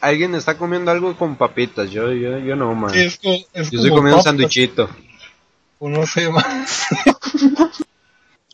Alguien 0.00 0.34
está 0.34 0.56
comiendo 0.56 0.90
algo 0.90 1.16
con 1.16 1.36
papitas, 1.36 1.90
yo, 1.90 2.12
yo, 2.12 2.38
yo 2.38 2.54
no, 2.56 2.74
man. 2.74 2.90
Sí, 2.92 3.00
es 3.00 3.16
co- 3.18 3.32
es 3.52 3.70
yo 3.70 3.78
estoy 3.78 3.90
comiendo 3.90 4.00
un 4.00 4.10
papas, 4.12 4.24
sanduichito. 4.24 4.88
o 5.80 5.88
no 5.88 6.06
sé, 6.06 6.28
ma. 6.30 6.44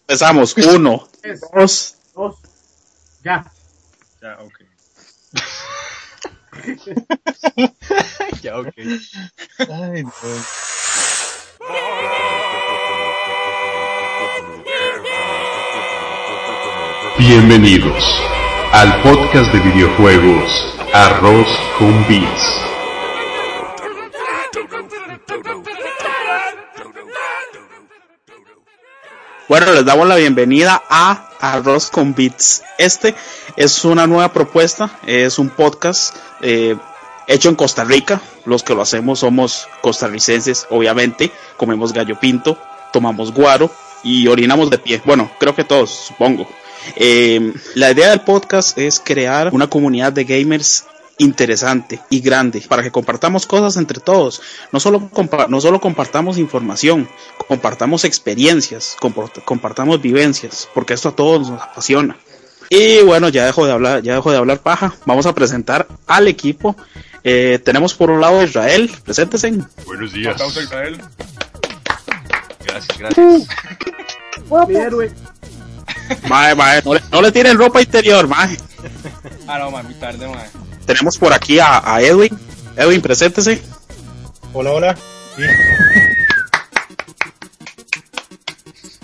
Empezamos. 0.01 0.57
Uno, 0.57 1.07
Tres, 1.21 1.41
dos. 1.55 1.95
dos, 2.15 2.37
ya. 3.23 3.45
Ya, 4.23 4.39
ok. 4.41 4.55
ya, 8.43 8.59
ok. 8.59 8.69
Ay, 9.59 10.03
no. 10.05 10.13
Bienvenidos 17.19 18.05
al 18.73 19.01
podcast 19.03 19.53
de 19.53 19.61
videojuegos 19.61 20.75
Arroz 20.97 21.49
con 21.77 22.07
Beats. 22.07 22.61
Bueno, 29.49 29.73
les 29.73 29.85
damos 29.85 30.07
la 30.07 30.15
bienvenida 30.15 30.85
a 30.89 31.31
Arroz 31.41 31.91
con 31.91 32.15
Beats. 32.15 32.63
Este 32.79 33.17
es 33.57 33.85
una 33.85 34.07
nueva 34.07 34.33
propuesta, 34.33 35.01
es 35.05 35.41
un 35.41 35.51
podcast 35.51 36.15
eh, 36.43 36.77
hecho 37.27 37.49
en 37.49 37.57
Costa 37.57 37.83
Rica. 37.83 38.21
Los 38.45 38.63
que 38.63 38.77
lo 38.77 38.83
hacemos 38.83 39.19
somos 39.19 39.67
costarricenses, 39.83 40.69
obviamente. 40.71 41.33
Comemos 41.57 41.93
gallo 41.93 42.21
pinto, 42.21 42.57
tomamos 42.93 43.35
guaro 43.35 43.69
y 44.05 44.29
orinamos 44.29 44.71
de 44.71 44.79
pie. 44.79 45.03
Bueno, 45.05 45.29
creo 45.41 45.57
que 45.57 45.65
todos, 45.65 45.91
supongo. 45.91 46.47
Eh, 46.97 47.53
la 47.75 47.91
idea 47.91 48.11
del 48.11 48.21
podcast 48.23 48.77
es 48.79 49.01
crear 49.01 49.51
una 49.53 49.69
comunidad 49.69 50.13
de 50.13 50.25
gamers 50.25 50.85
interesante 51.19 52.01
y 52.11 52.21
grande 52.21 52.61
para 52.69 52.83
que 52.83 52.91
compartamos 52.91 53.47
cosas 53.47 53.77
entre 53.77 54.01
todos. 54.01 54.43
No 54.73 54.81
solo, 54.81 55.11
compa- 55.13 55.47
no 55.49 55.61
solo 55.61 55.81
compartamos 55.81 56.39
información, 56.39 57.09
compartamos 57.47 58.05
experiencias, 58.05 58.97
comport- 59.01 59.45
compartamos 59.45 60.03
vivencias, 60.03 60.69
porque 60.75 60.95
esto 60.95 61.11
a 61.11 61.17
todos 61.17 61.51
nos 61.51 61.63
apasiona. 61.63 62.17
Y 62.69 63.03
bueno, 63.03 63.29
ya 63.29 63.45
dejo 63.47 63.65
de 63.67 63.73
hablar, 63.73 64.03
ya 64.03 64.15
dejo 64.15 64.33
de 64.33 64.39
hablar 64.39 64.59
paja. 64.61 64.95
Vamos 65.07 65.27
a 65.27 65.35
presentar 65.35 65.87
al 66.07 66.27
equipo. 66.29 66.75
Eh, 67.23 67.61
tenemos 67.65 67.95
por 67.95 68.11
un 68.11 68.21
lado 68.21 68.41
a 68.41 68.45
Israel, 68.45 68.91
preséntese. 69.05 69.53
Buenos 69.87 70.13
días. 70.13 70.41
Israel. 70.61 71.01
Gracias, 72.67 72.99
gracias. 72.99 73.47
Mi 74.69 74.75
héroe. 74.77 75.13
Mae, 76.29 76.55
mae, 76.55 76.83
no, 76.85 76.95
le, 76.95 77.01
no 77.11 77.23
le 77.23 77.33
tiren 77.33 77.59
ropa 77.59 77.81
interior, 77.83 78.27
mae. 78.29 78.57
Ah, 79.47 79.59
no, 79.59 79.71
mami, 79.71 79.95
tarde, 79.95 80.27
man. 80.27 80.45
Tenemos 80.87 81.19
por 81.19 81.33
aquí 81.33 81.59
a, 81.59 81.83
a 81.95 82.01
Edwin. 82.01 82.31
Edwin, 82.77 83.01
preséntese. 83.03 83.61
Hola, 84.55 84.71
hola. 84.73 84.97
Sí. 85.37 85.43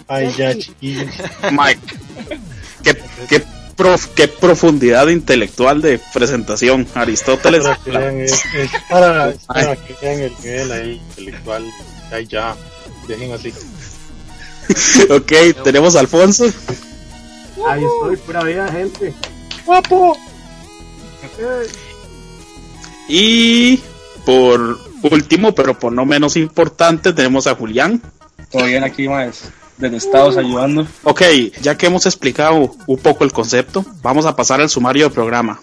Ay, 0.08 0.32
ya, 0.36 0.56
chiquillos. 0.58 1.06
Mike. 1.52 1.80
qué, 2.82 2.96
qué, 3.28 3.44
prof- 3.76 4.08
qué 4.14 4.28
profundidad 4.28 5.06
intelectual 5.08 5.82
de 5.82 6.00
presentación. 6.12 6.86
Aristóteles. 6.94 7.64
Para 7.64 7.76
que 7.84 7.90
vean, 7.90 8.20
es, 8.20 8.44
es 8.54 8.70
para, 8.88 9.32
para 9.46 9.76
que 9.76 9.94
vean 10.02 10.20
el 10.22 10.32
nivel 10.42 10.72
ahí 10.72 11.02
intelectual. 11.10 11.64
Ay, 12.10 12.26
ya. 12.26 12.56
Dejen 13.06 13.32
así. 13.32 13.52
ok, 15.10 15.62
tenemos 15.64 15.96
a 15.96 16.00
Alfonso. 16.00 16.46
Ahí 17.66 17.84
estoy, 17.84 18.16
pura 18.16 18.42
vida, 18.44 18.68
gente. 18.68 19.14
¡Guapo! 19.64 20.16
Eh, 21.38 21.66
Y 23.08 23.80
por 24.24 24.78
último, 25.02 25.54
pero 25.54 25.78
por 25.78 25.92
no 25.92 26.04
menos 26.06 26.36
importante, 26.36 27.12
tenemos 27.12 27.46
a 27.46 27.54
Julián. 27.54 28.02
Todo 28.50 28.64
bien 28.64 28.84
aquí, 28.84 29.08
más. 29.08 29.50
Desde 29.76 29.96
Estados 29.96 30.36
ayudando. 30.36 30.86
Ok, 31.04 31.22
ya 31.62 31.76
que 31.76 31.86
hemos 31.86 32.04
explicado 32.04 32.74
un 32.86 32.98
poco 32.98 33.24
el 33.24 33.32
concepto, 33.32 33.84
vamos 34.02 34.26
a 34.26 34.36
pasar 34.36 34.60
al 34.60 34.68
sumario 34.68 35.04
del 35.04 35.12
programa. 35.12 35.58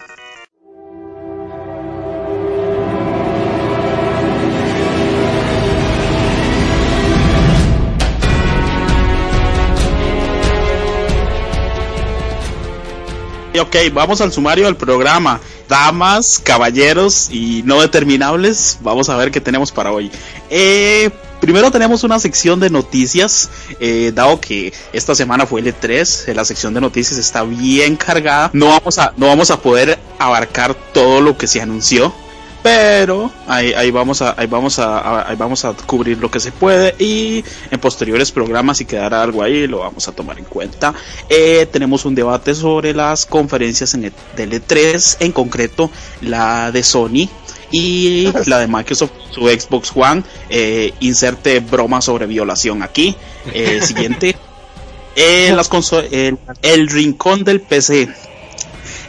Ok, 13.60 13.76
vamos 13.92 14.20
al 14.20 14.32
sumario 14.32 14.66
del 14.66 14.76
programa. 14.76 15.40
Damas, 15.68 16.38
caballeros 16.38 17.28
y 17.30 17.62
no 17.64 17.80
determinables, 17.80 18.78
vamos 18.80 19.08
a 19.08 19.16
ver 19.16 19.30
qué 19.30 19.40
tenemos 19.40 19.72
para 19.72 19.92
hoy. 19.92 20.10
Eh, 20.48 21.10
primero 21.40 21.70
tenemos 21.70 22.04
una 22.04 22.18
sección 22.18 22.60
de 22.60 22.70
noticias, 22.70 23.50
eh, 23.80 24.12
dado 24.14 24.40
que 24.40 24.72
esta 24.92 25.14
semana 25.14 25.46
fue 25.46 25.60
el 25.60 25.66
E3, 25.66 26.28
eh, 26.28 26.34
la 26.34 26.44
sección 26.44 26.72
de 26.72 26.80
noticias 26.80 27.18
está 27.18 27.42
bien 27.42 27.96
cargada. 27.96 28.50
No 28.52 28.68
vamos 28.68 28.98
a, 28.98 29.12
no 29.16 29.26
vamos 29.26 29.50
a 29.50 29.60
poder 29.60 29.98
abarcar 30.18 30.74
todo 30.92 31.20
lo 31.20 31.36
que 31.36 31.46
se 31.46 31.60
anunció. 31.60 32.14
Pero 32.68 33.32
ahí, 33.46 33.72
ahí 33.72 33.90
vamos 33.90 34.20
a, 34.20 34.34
ahí 34.36 34.46
vamos 34.46 34.78
a, 34.78 35.26
ahí 35.26 35.36
vamos 35.36 35.64
a 35.64 35.72
cubrir 35.72 36.18
lo 36.18 36.30
que 36.30 36.38
se 36.38 36.52
puede 36.52 36.94
y 36.98 37.42
en 37.70 37.80
posteriores 37.80 38.30
programas 38.30 38.76
si 38.76 38.84
quedará 38.84 39.22
algo 39.22 39.42
ahí 39.42 39.66
lo 39.66 39.78
vamos 39.78 40.06
a 40.06 40.12
tomar 40.12 40.38
en 40.38 40.44
cuenta. 40.44 40.92
Eh, 41.30 41.66
tenemos 41.72 42.04
un 42.04 42.14
debate 42.14 42.54
sobre 42.54 42.92
las 42.92 43.24
conferencias 43.24 43.94
en 43.94 44.04
el, 44.04 44.12
del 44.36 44.52
E3, 44.52 45.16
en 45.20 45.32
concreto 45.32 45.90
la 46.20 46.70
de 46.70 46.82
Sony 46.82 47.30
y 47.70 48.30
la 48.44 48.58
de 48.58 48.68
Microsoft, 48.68 49.12
su 49.30 49.48
Xbox 49.48 49.90
One. 49.94 50.22
Eh, 50.50 50.92
inserte 51.00 51.60
broma 51.60 52.02
sobre 52.02 52.26
violación 52.26 52.82
aquí. 52.82 53.16
Eh, 53.54 53.80
siguiente. 53.82 54.36
Las 55.16 55.70
el, 56.12 56.38
el 56.62 56.88
rincón 56.88 57.44
del 57.44 57.62
PC. 57.62 58.08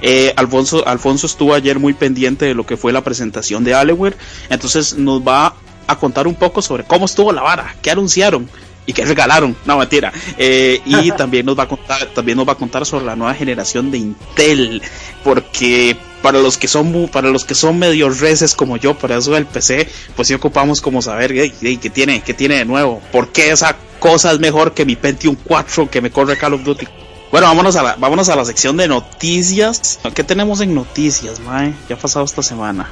Eh, 0.02 0.34
Alfonso, 0.36 0.88
Alfonso 0.88 1.28
estuvo 1.28 1.54
ayer 1.54 1.80
muy 1.80 1.94
pendiente 1.94 2.46
de 2.46 2.54
lo 2.54 2.66
que 2.66 2.78
fue 2.78 2.92
la 2.94 3.04
presentación 3.04 3.64
de 3.64 3.74
Alienware, 3.74 4.18
entonces 4.50 4.98
nos 4.98 5.22
va 5.22 5.56
a 5.88 5.96
contar 5.98 6.28
un 6.28 6.36
poco 6.36 6.62
sobre 6.62 6.84
cómo 6.84 7.06
estuvo 7.06 7.32
la 7.32 7.42
vara, 7.42 7.76
qué 7.82 7.92
anunciaron 7.92 8.48
y 8.86 8.94
qué 8.94 9.06
regalaron, 9.06 9.56
no 9.66 9.78
mentira, 9.78 10.12
Eh, 10.38 10.82
y 10.86 11.12
también 11.18 11.46
nos 11.46 11.58
va 11.58 11.64
a 11.64 11.68
contar, 11.68 12.08
también 12.08 12.38
nos 12.38 12.48
va 12.48 12.54
a 12.54 12.56
contar 12.56 12.86
sobre 12.86 13.06
la 13.06 13.16
nueva 13.16 13.34
generación 13.34 13.92
de 13.92 13.98
Intel, 14.00 14.82
porque 15.24 15.96
para 16.22 16.40
los 16.40 16.58
que 16.58 16.68
son 16.68 17.08
para 17.08 17.30
los 17.30 17.46
que 17.46 17.56
son 17.56 17.80
medio 17.80 18.10
reces 18.10 18.56
como 18.56 18.78
yo, 18.78 18.94
para 18.98 19.18
eso 19.18 19.31
del 19.31 19.46
PC, 19.46 19.88
pues 20.16 20.28
sí 20.28 20.34
ocupamos 20.34 20.81
como 20.81 21.02
saber 21.02 21.31
"Ey, 21.31 21.54
ey, 21.62 21.78
qué 21.78 21.90
tiene, 21.90 22.22
qué 22.22 22.34
tiene 22.34 22.58
de 22.58 22.66
nuevo, 22.66 23.02
por 23.12 23.30
qué 23.30 23.52
esa 23.52 23.76
cosa 24.00 24.31
es 24.31 24.40
mejor 24.40 24.74
que 24.74 24.86
mi 24.86 24.96
Pentium 24.96 25.36
4 25.36 25.90
que 25.90 26.02
me 26.02 26.12
corre 26.12 26.38
Call 26.38 26.54
of 26.54 26.64
Duty. 26.64 26.88
Bueno, 27.31 27.45
vámonos 27.47 27.75
a 27.75 27.84
la, 27.84 27.95
vámonos 27.95 28.28
a 28.29 28.35
la 28.35 28.44
sección 28.44 28.75
de 28.78 28.88
noticias. 28.88 30.00
¿Qué 30.16 30.23
tenemos 30.23 30.62
en 30.62 30.73
noticias, 30.73 31.40
mae? 31.40 31.73
Ya 31.88 31.95
ha 31.95 32.00
pasado 32.00 32.25
esta 32.25 32.41
semana. 32.41 32.90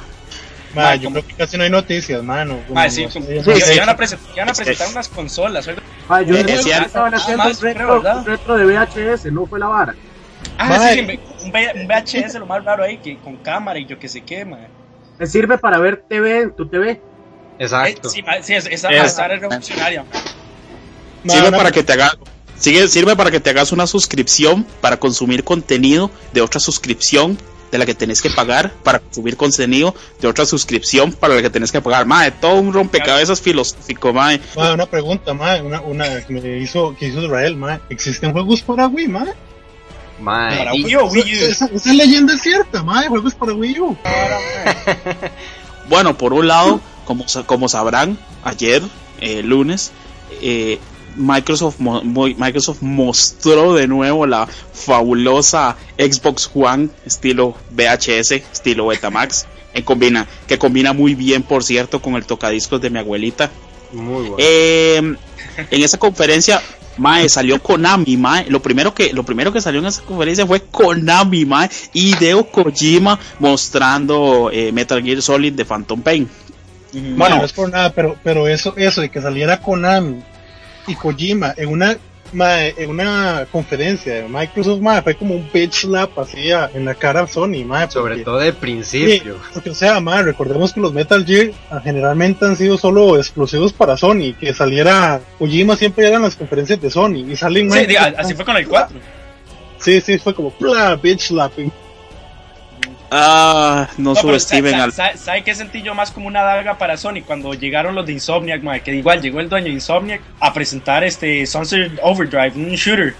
Ma, 0.74 0.82
Ma, 0.82 0.94
yo 0.94 1.04
como- 1.04 1.14
creo 1.14 1.26
que 1.26 1.34
casi 1.34 1.56
no 1.56 1.64
hay 1.64 1.70
noticias, 1.70 2.22
mano. 2.22 2.60
Ma, 2.68 2.88
sí, 2.88 3.06
sí, 3.10 3.20
sé. 3.60 3.74
iban 3.74 3.88
a, 3.88 3.96
presentar 3.96 4.88
unas 4.90 5.08
consolas. 5.08 5.68
ah, 6.08 6.22
yo 6.22 6.36
Eh, 6.36 6.42
creo 6.44 6.54
es 6.54 6.56
que 6.58 6.62
cierto. 6.64 6.86
estaban 6.86 7.14
Ah, 7.14 7.16
haciendo 7.16 7.44
un 7.44 7.50
retro, 7.50 7.72
creo, 7.74 8.02
¿verdad? 8.02 8.16
un 8.18 8.24
retro 8.26 8.56
de 8.56 8.64
VHS, 8.64 9.32
no 9.32 9.46
fue 9.46 9.58
la 9.58 9.66
vara. 9.66 9.94
Ah, 10.58 10.68
Ma, 10.68 10.88
sí, 10.88 11.00
sí, 11.00 11.20
un, 11.44 11.52
VHS, 11.52 12.38
lo 12.38 12.46
más 12.46 12.64
raro 12.64 12.84
ahí, 12.84 12.98
que 12.98 13.16
con 13.18 13.36
cámara 13.38 13.78
y 13.78 13.86
yo 13.86 13.98
que 13.98 14.08
sé 14.08 14.20
qué, 14.22 14.44
ma. 14.44 14.58
Me 15.18 15.26
sirve 15.26 15.58
para 15.58 15.78
ver 15.78 16.04
TV 16.08 16.42
en 16.42 16.54
tu 16.54 16.68
TV. 16.68 16.90
Eh, 16.90 17.02
Exacto. 17.58 18.08
sí, 18.08 18.22
ma, 18.22 18.40
sí, 18.40 18.54
esa, 18.54 18.68
esa 18.68 18.88
Es- 18.90 19.12
esa 19.12 19.26
es 19.26 19.40
revolucionaria. 19.40 20.04
Ma, 21.24 21.32
Sirve 21.32 21.50
para 21.50 21.72
que 21.72 21.82
te 21.82 21.92
hagas 21.94 22.16
sigue, 22.58 22.88
sirve 22.88 23.16
para 23.16 23.30
que 23.30 23.40
te 23.40 23.50
hagas 23.50 23.72
una 23.72 23.86
suscripción 23.86 24.66
para 24.80 24.98
consumir 24.98 25.44
contenido 25.44 26.10
de 26.32 26.40
otra 26.40 26.60
suscripción 26.60 27.38
de 27.70 27.78
la 27.78 27.86
que 27.86 27.94
tenés 27.94 28.22
que 28.22 28.30
pagar 28.30 28.72
para 28.82 28.98
consumir 28.98 29.36
contenido 29.36 29.94
de 30.20 30.28
otra 30.28 30.46
suscripción 30.46 31.12
para 31.12 31.34
la 31.34 31.42
que 31.42 31.50
tenés 31.50 31.72
que 31.72 31.80
pagar. 31.80 32.06
Mae, 32.06 32.30
todo 32.30 32.56
un 32.56 32.72
rompecabezas 32.72 33.40
filosófico, 33.40 34.12
mae. 34.12 34.40
Ma, 34.56 34.72
una 34.72 34.86
pregunta, 34.86 35.34
ma, 35.34 35.60
una, 35.60 35.80
una 35.82 36.24
que 36.24 36.32
me 36.32 36.58
hizo, 36.58 36.96
que 36.96 37.08
hizo 37.08 37.22
Israel, 37.22 37.56
ma. 37.56 37.80
¿Existen 37.90 38.32
juegos 38.32 38.62
para 38.62 38.86
Wii, 38.86 39.08
ma? 39.08 39.26
Mae, 40.20 40.58
Para 40.58 40.72
Wii 40.72 40.96
o 40.96 41.04
Wii 41.06 41.22
U. 41.22 41.44
Esa, 41.44 41.66
esa 41.66 41.92
leyenda 41.92 42.34
es 42.34 42.42
cierta, 42.42 42.82
ma, 42.82 43.00
hay 43.00 43.08
juegos 43.08 43.34
para 43.34 43.52
Wii 43.52 43.80
U. 43.80 43.96
Bueno, 45.88 46.18
por 46.18 46.34
un 46.34 46.46
lado, 46.48 46.82
como, 47.06 47.24
como 47.46 47.68
sabrán, 47.68 48.18
ayer, 48.44 48.82
eh, 49.22 49.42
lunes, 49.42 49.92
eh, 50.42 50.78
Microsoft, 51.18 51.78
mo- 51.80 52.02
mo- 52.02 52.26
Microsoft 52.26 52.78
mostró 52.80 53.74
de 53.74 53.86
nuevo 53.86 54.26
la 54.26 54.46
fabulosa 54.46 55.76
Xbox 55.98 56.50
One 56.54 56.88
estilo 57.04 57.54
VHS, 57.70 58.32
estilo 58.52 58.86
Betamax, 58.86 59.46
en 59.74 59.82
combina, 59.84 60.26
que 60.46 60.58
combina 60.58 60.92
muy 60.92 61.14
bien, 61.14 61.42
por 61.42 61.62
cierto, 61.62 62.00
con 62.00 62.14
el 62.14 62.24
tocadiscos 62.24 62.80
de 62.80 62.90
mi 62.90 62.98
abuelita. 62.98 63.50
muy 63.92 64.22
bueno. 64.22 64.36
Eh, 64.38 64.96
en 65.70 65.82
esa 65.82 65.98
conferencia 65.98 66.60
Mae, 66.98 67.28
salió 67.28 67.62
Konami, 67.62 68.16
mae. 68.16 68.46
Lo 68.50 68.60
primero 68.60 68.92
que, 68.92 69.12
lo 69.12 69.22
primero 69.22 69.52
que 69.52 69.60
salió 69.60 69.78
en 69.78 69.86
esa 69.86 70.02
conferencia 70.02 70.44
fue 70.46 70.62
Konami, 70.62 71.44
mae. 71.44 71.70
Y 71.92 72.10
Hideo 72.16 72.50
Kojima 72.50 73.18
mostrando 73.38 74.50
eh, 74.52 74.72
Metal 74.72 75.00
Gear 75.02 75.22
Solid 75.22 75.52
de 75.52 75.64
Phantom 75.64 76.00
Pain. 76.02 76.28
Bueno, 76.92 77.14
Bueno. 77.16 77.36
no 77.36 77.44
es 77.44 77.52
por 77.52 77.70
nada, 77.70 77.92
pero, 77.92 78.16
pero 78.24 78.48
eso, 78.48 78.74
eso 78.76 79.00
de 79.00 79.10
que 79.10 79.20
saliera 79.22 79.60
Konami 79.60 80.22
y 80.88 80.94
Kojima 80.94 81.54
en 81.56 81.68
una, 81.68 81.96
mae, 82.32 82.74
en 82.76 82.90
una 82.90 83.46
conferencia 83.52 84.14
de 84.14 84.28
Microsoft, 84.28 84.80
mae, 84.80 85.00
fue 85.02 85.14
como 85.14 85.34
un 85.34 85.48
bitch 85.52 85.72
slap 85.82 86.18
así 86.18 86.50
a- 86.52 86.70
en 86.74 86.84
la 86.84 86.94
cara 86.94 87.22
a 87.22 87.26
Sony, 87.26 87.64
mae, 87.64 87.90
Sobre 87.90 88.14
porque- 88.14 88.24
todo 88.24 88.38
de 88.38 88.52
principio. 88.52 89.36
Porque, 89.54 89.70
o 89.70 89.74
sea, 89.74 90.00
mae, 90.00 90.22
recordemos 90.22 90.72
que 90.72 90.80
los 90.80 90.92
Metal 90.92 91.24
Gear 91.24 91.52
ah, 91.70 91.80
generalmente 91.82 92.44
han 92.44 92.56
sido 92.56 92.76
solo 92.76 93.16
exclusivos 93.16 93.72
para 93.72 93.96
Sony, 93.96 94.34
que 94.38 94.52
saliera 94.52 95.20
Kojima 95.38 95.76
siempre 95.76 96.06
eran 96.08 96.22
las 96.22 96.36
conferencias 96.36 96.80
de 96.80 96.90
Sony 96.90 97.24
y 97.30 97.36
salen 97.36 97.70
Sí, 97.70 97.86
diga, 97.86 98.12
así 98.18 98.34
fue 98.34 98.44
con 98.44 98.56
el 98.56 98.66
4. 98.68 98.98
Sí, 99.78 100.00
sí, 100.00 100.18
fue 100.18 100.34
como 100.34 100.52
bla, 100.58 100.96
bitch 100.96 101.28
slapping. 101.28 101.70
Ah, 103.10 103.88
no, 103.96 104.12
No, 104.12 104.20
subestimen 104.20 104.72
sa- 104.72 104.84
al. 104.84 104.92
sa- 104.92 105.16
¿Sabe 105.16 105.42
qué 105.42 105.54
sentí 105.54 105.82
yo 105.82 105.94
más 105.94 106.10
como 106.10 106.26
una 106.26 106.42
daga 106.42 106.76
para 106.76 106.96
Sony 106.96 107.22
cuando 107.26 107.54
llegaron 107.54 107.94
los 107.94 108.04
de 108.06 108.12
Insomniac, 108.12 108.62
mae? 108.62 108.80
Que 108.82 108.94
igual 108.94 109.22
llegó 109.22 109.40
el 109.40 109.48
dueño 109.48 109.66
de 109.66 109.72
Insomniac 109.72 110.20
a 110.40 110.52
presentar 110.52 111.02
este 111.04 111.46
Sunset 111.46 111.98
Overdrive, 112.02 112.52
un 112.54 112.74
shooter. 112.74 113.14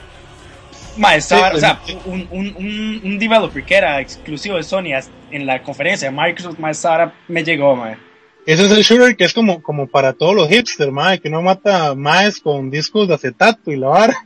Estaba, 1.17 1.51
Sí, 1.51 1.57
o 1.57 1.61
sea, 1.61 1.81
un, 2.07 2.27
un, 2.33 2.55
un, 2.59 3.01
un 3.05 3.19
developer 3.21 3.65
que 3.65 3.77
era 3.77 4.01
exclusivo 4.01 4.57
de 4.57 4.65
Sony 4.65 4.91
en 5.31 5.47
la 5.47 5.63
conferencia 5.63 6.11
de 6.11 6.17
Microsoft, 6.17 6.57
esta 6.71 6.93
hora 6.93 7.15
me 7.29 7.45
llegó, 7.45 7.77
mae. 7.77 7.97
Ese 8.45 8.65
es 8.67 8.71
el 8.73 8.83
shooter 8.83 9.17
que 9.17 9.25
es 9.25 9.33
como, 9.33 9.63
como 9.63 9.87
para 9.87 10.13
todos 10.13 10.35
los 10.35 10.49
hipsters, 10.49 10.91
mae, 10.91 11.21
que 11.21 11.31
no 11.31 11.41
mata 11.41 11.95
más 11.95 12.41
con 12.41 12.69
discos 12.71 13.07
de 13.07 13.15
acetato 13.15 13.71
y 13.71 13.77
la 13.77 13.89
vara. 13.89 14.17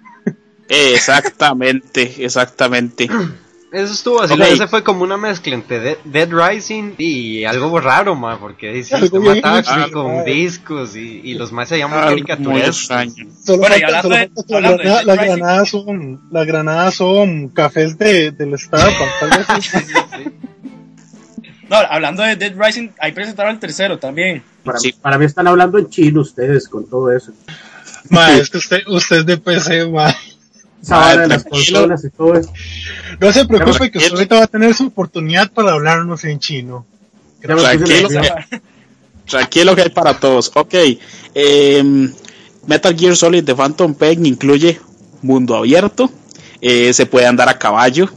Exactamente, 0.69 2.15
exactamente. 2.25 3.09
Eso 3.73 3.93
estuvo 3.95 4.21
así, 4.21 4.35
Ok. 4.35 4.41
ese 4.41 4.69
fue 4.69 4.85
como 4.85 5.03
una 5.03 5.17
mezcla 5.17 5.55
entre 5.55 5.81
Dead, 5.81 5.97
Dead 6.05 6.29
Rising 6.31 6.93
y 6.99 7.45
algo 7.45 7.81
raro, 7.81 8.15
ma, 8.15 8.39
porque 8.39 8.71
bien 9.23 9.37
mataba 9.37 9.61
extraño, 9.61 9.93
con 9.93 10.25
discos 10.27 10.95
y, 10.95 11.23
y 11.25 11.35
los 11.35 11.53
más 11.53 11.71
se 11.71 11.79
llaman 11.79 12.19
extraño. 12.19 13.27
Solo 13.43 13.59
Bueno, 13.61 13.77
y 13.79 13.83
hablando 13.83 14.09
de- 14.11 14.31
hablando 14.55 14.83
la- 14.83 14.91
Dead 14.95 15.05
las 15.05 15.17
Rising. 15.19 15.31
granadas 15.37 15.69
son, 15.71 16.21
las 16.31 16.47
granadas 16.47 16.95
son 16.97 17.49
cafés 17.49 17.97
de, 17.97 18.31
del. 18.33 18.55
No, 21.69 21.77
hablando 21.79 22.23
de 22.23 22.37
Dead 22.37 22.53
Rising, 22.55 22.91
ahí 22.99 23.13
presentaron 23.13 23.55
el 23.55 23.59
tercero 23.59 23.99
también. 23.99 24.43
Para, 24.63 24.79
Sí. 24.79 24.93
para 24.93 25.17
mí 25.17 25.25
están 25.25 25.47
hablando 25.49 25.79
en 25.79 25.89
chino 25.89 26.21
ustedes 26.21 26.69
con 26.69 26.87
todo 26.87 27.11
eso. 27.11 27.33
Ma, 28.11 28.31
es 28.33 28.51
que 28.51 28.59
usted, 28.59 28.81
usted 28.89 29.17
es 29.21 29.27
de 29.27 29.39
PC, 29.39 29.87
ma. 29.89 30.15
Esa 30.83 30.97
Madre, 30.97 31.09
vara 31.11 31.23
de 31.23 31.29
las 31.29 31.43
tranquilo. 31.45 31.79
consolas 31.79 32.05
y 32.05 32.11
todo 32.11 32.35
eso. 32.35 32.53
No 33.21 33.33
se 33.33 33.45
preocupe 33.47 33.91
que 33.91 33.99
usted 33.99 34.13
ahorita 34.15 34.35
va 34.37 34.45
a 34.45 34.47
tener 34.49 34.75
su 34.75 34.87
oportunidad 34.89 35.51
para 35.53 35.73
hablarnos 35.73 36.25
en 36.25 36.39
chino. 36.41 36.85
Tranquilo. 37.41 38.09
nervioso. 38.09 38.21
Tranquilo 39.27 39.75
que 39.77 39.83
hay 39.83 39.91
para 39.91 40.19
todos. 40.19 40.51
Ok. 40.55 40.75
em, 41.35 42.13
Metal 42.67 42.97
Gear 42.97 43.17
Solid 43.17 43.45
de 43.45 43.55
Phantom 43.55 43.95
Pain 43.95 44.25
incluye 44.27 44.81
mundo 45.23 45.57
abierto. 45.57 46.11
eh, 46.61 46.93
se 46.93 47.07
puede 47.07 47.27
andar 47.27 47.49
a 47.49 47.59
caballo. 47.59 48.09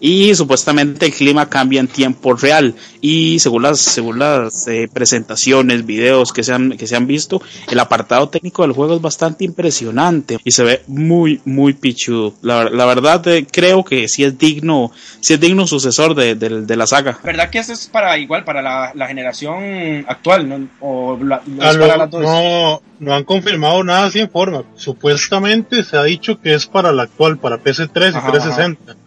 Y 0.00 0.34
supuestamente 0.34 1.06
el 1.06 1.12
clima 1.12 1.48
cambia 1.48 1.80
en 1.80 1.88
tiempo 1.88 2.34
real. 2.34 2.74
Y 3.00 3.38
según 3.38 3.62
las, 3.62 3.80
según 3.80 4.18
las 4.18 4.66
eh, 4.68 4.88
presentaciones, 4.92 5.86
videos 5.86 6.32
que 6.32 6.42
se, 6.42 6.52
han, 6.52 6.76
que 6.76 6.86
se 6.86 6.96
han 6.96 7.06
visto, 7.06 7.40
el 7.70 7.78
apartado 7.78 8.28
técnico 8.28 8.62
del 8.62 8.72
juego 8.72 8.96
es 8.96 9.00
bastante 9.02 9.44
impresionante. 9.44 10.38
Y 10.44 10.50
se 10.52 10.64
ve 10.64 10.82
muy, 10.86 11.40
muy 11.44 11.72
pichudo. 11.74 12.34
La, 12.42 12.64
la 12.70 12.86
verdad, 12.86 13.26
eh, 13.28 13.46
creo 13.50 13.84
que 13.84 14.08
sí 14.08 14.24
es 14.24 14.38
digno, 14.38 14.90
sí 15.20 15.34
es 15.34 15.40
digno 15.40 15.66
sucesor 15.66 16.14
de, 16.14 16.34
de- 16.34 16.62
de 16.62 16.76
la 16.76 16.86
saga. 16.86 17.18
¿Verdad 17.24 17.50
que 17.50 17.58
esto 17.58 17.72
es 17.72 17.86
para 17.86 18.16
igual, 18.18 18.44
para 18.44 18.62
la, 18.62 18.92
la 18.94 19.06
generación 19.06 20.04
actual, 20.08 20.48
¿no? 20.48 20.68
O 20.80 21.18
la- 21.22 21.42
no 21.46 21.62
Ah, 21.62 22.06
dos? 22.06 22.22
no, 22.22 22.82
no 23.00 23.14
han 23.14 23.24
confirmado 23.24 23.82
nada 23.84 24.06
así 24.06 24.20
en 24.20 24.30
forma. 24.30 24.64
Supuestamente 24.76 25.84
se 25.84 25.96
ha 25.96 26.02
dicho 26.02 26.40
que 26.40 26.54
es 26.54 26.66
para 26.66 26.92
la 26.92 27.04
actual, 27.04 27.38
para 27.38 27.58
PC3 27.62 28.12
y 28.14 28.16
Ajá, 28.16 28.30
360. 28.32 28.92
Ajá. 28.92 29.00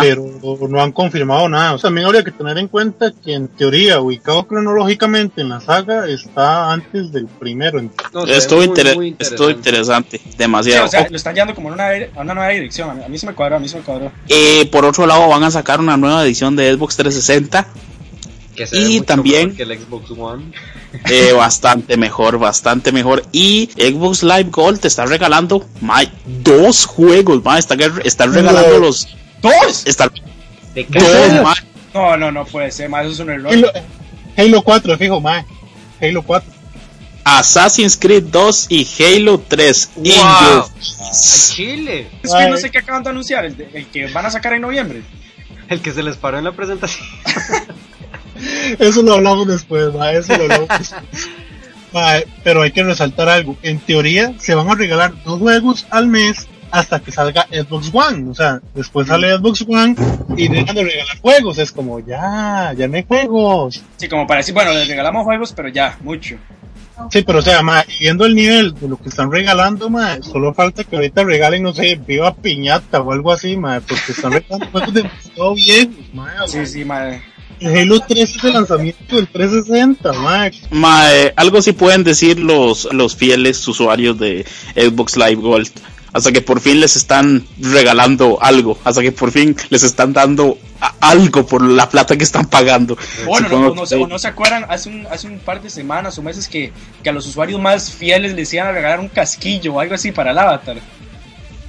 Pero 0.00 0.26
no 0.68 0.82
han 0.82 0.92
confirmado 0.92 1.48
nada. 1.48 1.74
O 1.74 1.78
sea, 1.78 1.88
también 1.88 2.06
habría 2.06 2.24
que 2.24 2.32
tener 2.32 2.58
en 2.58 2.68
cuenta 2.68 3.12
que 3.24 3.34
en 3.34 3.48
teoría, 3.48 4.00
ubicado 4.00 4.46
cronológicamente 4.46 5.40
en 5.42 5.48
la 5.50 5.60
saga, 5.60 6.06
está 6.08 6.72
antes 6.72 7.12
del 7.12 7.26
primero. 7.26 7.80
No, 8.12 8.24
Estuvo, 8.26 8.58
muy, 8.58 8.66
inter- 8.66 8.96
muy 8.96 9.16
estuvo 9.18 9.50
interesante, 9.50 10.18
Sí, 10.18 10.30
demasiado. 10.36 10.86
o 10.86 10.88
sea, 10.88 11.06
lo 11.08 11.16
están 11.16 11.34
llevando 11.34 11.54
como 11.54 11.68
en 11.68 11.74
una, 11.74 11.88
a 12.16 12.20
una 12.22 12.34
nueva 12.34 12.50
dirección. 12.50 12.90
A 12.90 12.94
mí, 12.94 13.02
a 13.04 13.08
mí 13.08 13.18
se 13.18 13.26
me 13.26 13.34
cuadró, 13.34 13.56
a 13.56 13.58
mí 13.60 13.68
se 13.68 13.76
me 13.78 13.82
cuadró. 13.84 14.10
Eh, 14.28 14.66
por 14.72 14.84
otro 14.84 15.06
lado, 15.06 15.28
van 15.28 15.44
a 15.44 15.50
sacar 15.50 15.80
una 15.80 15.96
nueva 15.96 16.24
edición 16.24 16.56
de 16.56 16.72
Xbox 16.74 16.96
360, 16.96 17.66
que 18.56 18.66
se 18.66 18.76
y 18.76 18.82
ve 18.82 18.88
mucho 18.94 19.04
también- 19.04 19.48
mejor 19.50 19.56
que 19.56 19.62
el 19.74 19.78
Xbox 19.80 20.10
One. 20.10 20.52
eh, 21.10 21.32
bastante 21.36 21.96
mejor, 21.96 22.38
bastante 22.38 22.92
mejor. 22.92 23.22
Y 23.32 23.70
Xbox 23.76 24.22
Live 24.22 24.48
Gold 24.50 24.80
te 24.80 24.88
está 24.88 25.06
regalando 25.06 25.64
my, 25.80 26.10
dos 26.42 26.86
juegos, 26.86 27.42
ma, 27.44 27.58
está, 27.58 27.76
está 28.04 28.26
regalando 28.26 28.74
No. 28.74 28.78
los 28.86 29.08
¡Dos! 29.42 29.82
está, 29.86 30.10
De 30.74 30.84
dos, 30.88 31.42
ma. 31.42 31.54
No, 31.92 32.16
no, 32.16 32.32
no 32.32 32.44
puede 32.44 32.70
ser, 32.70 32.88
más 32.88 33.04
eso 33.04 33.12
es 33.14 33.20
un 33.20 33.30
error. 33.30 33.52
Halo, 33.52 33.70
Halo 34.36 34.62
4, 34.62 34.98
fijo, 34.98 35.20
mae. 35.20 35.44
Halo 36.00 36.22
4. 36.22 36.52
Assassin's 37.24 37.96
Creed 37.96 38.24
2 38.24 38.66
y 38.70 38.86
Halo 39.02 39.38
3. 39.46 39.90
In 39.96 40.12
Wow. 40.16 40.20
¡Ay. 40.24 40.62
Chile! 41.54 42.10
Es 42.22 42.34
que 42.34 42.48
no 42.48 42.56
sé 42.56 42.70
qué 42.70 42.78
acaban 42.78 43.02
de 43.02 43.10
anunciar, 43.10 43.44
el, 43.44 43.56
de- 43.56 43.68
el 43.72 43.86
que 43.86 44.06
van 44.08 44.26
a 44.26 44.30
sacar 44.30 44.52
en 44.54 44.62
noviembre. 44.62 45.02
El 45.68 45.80
que 45.80 45.92
se 45.92 46.02
les 46.02 46.16
paró 46.16 46.38
en 46.38 46.44
la 46.44 46.52
presentación. 46.52 47.06
Eso 48.78 49.02
lo 49.02 49.14
hablamos 49.14 49.46
después, 49.46 49.94
mae. 49.94 50.18
Eso 50.18 50.36
lo 50.36 50.42
hablamos 50.44 50.68
después. 50.68 50.94
Mae, 51.92 52.26
pero 52.42 52.62
hay 52.62 52.72
que 52.72 52.82
resaltar 52.82 53.28
algo. 53.28 53.56
En 53.62 53.78
teoría, 53.78 54.34
se 54.40 54.56
van 54.56 54.68
a 54.68 54.74
regalar 54.74 55.14
dos 55.22 55.38
juegos 55.38 55.86
al 55.90 56.08
mes 56.08 56.48
hasta 56.74 56.98
que 56.98 57.12
salga 57.12 57.46
Xbox 57.50 57.90
One. 57.92 58.30
O 58.30 58.34
sea, 58.34 58.60
después 58.74 59.06
sale 59.06 59.36
Xbox 59.36 59.64
One 59.68 59.94
y 60.36 60.48
dejan 60.48 60.74
de 60.74 60.82
regalar 60.82 61.18
juegos. 61.20 61.58
Es 61.58 61.70
como, 61.70 62.00
ya, 62.00 62.74
ya 62.76 62.88
no 62.88 62.96
hay 62.96 63.04
juegos. 63.06 63.80
Sí, 63.96 64.08
como 64.08 64.26
para 64.26 64.38
decir, 64.38 64.54
bueno, 64.54 64.72
les 64.72 64.88
regalamos 64.88 65.22
juegos, 65.22 65.52
pero 65.52 65.68
ya, 65.68 65.96
mucho. 66.02 66.36
Sí, 67.10 67.22
pero 67.22 67.40
o 67.40 67.42
sea, 67.42 67.62
ma, 67.62 67.84
viendo 67.98 68.24
el 68.24 68.34
nivel 68.34 68.74
de 68.74 68.88
lo 68.88 68.96
que 68.96 69.08
están 69.08 69.30
regalando, 69.30 69.90
ma, 69.90 70.20
solo 70.22 70.54
falta 70.54 70.84
que 70.84 70.96
ahorita 70.96 71.24
regalen, 71.24 71.62
no 71.62 71.72
sé, 71.72 71.96
viva 71.96 72.34
piñata 72.34 73.00
o 73.00 73.12
algo 73.12 73.32
así, 73.32 73.56
ma, 73.56 73.80
porque 73.80 74.12
están 74.12 74.32
regalando 74.32 74.66
juegos 74.70 74.94
demasiado 74.94 75.54
viejos, 75.54 75.94
ma. 76.12 76.32
Sí, 76.46 76.66
sí, 76.66 76.84
madre. 76.84 77.22
El 77.60 77.76
Halo 77.76 78.00
3 78.00 78.36
es 78.36 78.44
el 78.44 78.52
lanzamiento 78.52 79.16
del 79.16 79.28
360, 79.28 80.12
ma. 80.14 80.50
Ma, 80.70 81.12
eh, 81.14 81.32
algo 81.36 81.62
sí 81.62 81.72
pueden 81.72 82.04
decir 82.04 82.38
los, 82.38 82.88
los 82.92 83.16
fieles 83.16 83.66
usuarios 83.66 84.18
de 84.18 84.44
Xbox 84.74 85.16
Live 85.16 85.36
Gold. 85.36 85.70
Hasta 86.14 86.32
que 86.32 86.40
por 86.40 86.60
fin 86.60 86.80
les 86.80 86.96
están 86.96 87.44
regalando 87.60 88.38
algo. 88.40 88.78
Hasta 88.84 89.02
que 89.02 89.12
por 89.12 89.30
fin 89.32 89.54
les 89.68 89.82
están 89.82 90.12
dando 90.14 90.56
algo 91.00 91.44
por 91.44 91.60
la 91.62 91.88
plata 91.90 92.16
que 92.16 92.24
están 92.24 92.46
pagando. 92.46 92.96
Bueno, 93.26 93.48
no, 93.48 93.56
o 93.68 93.74
no, 93.74 93.84
se- 93.84 93.96
que- 93.96 94.02
o 94.04 94.06
no 94.06 94.18
se 94.18 94.28
acuerdan, 94.28 94.64
hace 94.68 94.88
un, 94.88 95.06
hace 95.10 95.26
un 95.26 95.38
par 95.40 95.60
de 95.60 95.68
semanas 95.70 96.16
o 96.18 96.22
meses 96.22 96.48
que, 96.48 96.72
que 97.02 97.10
a 97.10 97.12
los 97.12 97.26
usuarios 97.26 97.60
más 97.60 97.90
fieles 97.92 98.32
les 98.34 98.52
iban 98.54 98.68
a 98.68 98.72
regalar 98.72 99.00
un 99.00 99.08
casquillo 99.08 99.74
o 99.74 99.80
algo 99.80 99.94
así 99.96 100.12
para 100.12 100.30
el 100.30 100.38
avatar. 100.38 100.76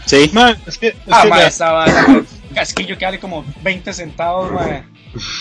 Sí. 0.05 0.29
Ma, 0.33 0.55
es 0.67 0.77
que, 0.77 0.89
es 0.89 0.95
Ah, 1.09 1.23
que, 1.23 1.29
vea, 1.31 1.47
estaba 1.47 1.85
un 2.07 2.27
casquillo 2.53 2.97
que 2.97 3.05
vale 3.05 3.19
como 3.19 3.43
20 3.63 3.91
centavos, 3.93 4.51
madre. 4.51 4.83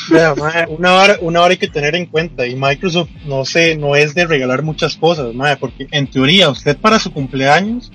vea, 0.08 0.34
ma, 0.34 0.64
una 0.68 0.94
hora, 0.94 1.18
una 1.20 1.40
hora 1.42 1.50
hay 1.50 1.58
que 1.58 1.68
tener 1.68 1.94
en 1.94 2.06
cuenta, 2.06 2.46
y 2.46 2.54
Microsoft 2.56 3.10
no 3.26 3.44
sé, 3.44 3.76
no 3.76 3.96
es 3.96 4.14
de 4.14 4.24
regalar 4.26 4.62
muchas 4.62 4.96
cosas, 4.96 5.26
porque 5.60 5.86
en 5.90 6.06
teoría, 6.06 6.48
usted 6.48 6.78
para 6.78 6.98
su 6.98 7.12
cumpleaños, 7.12 7.92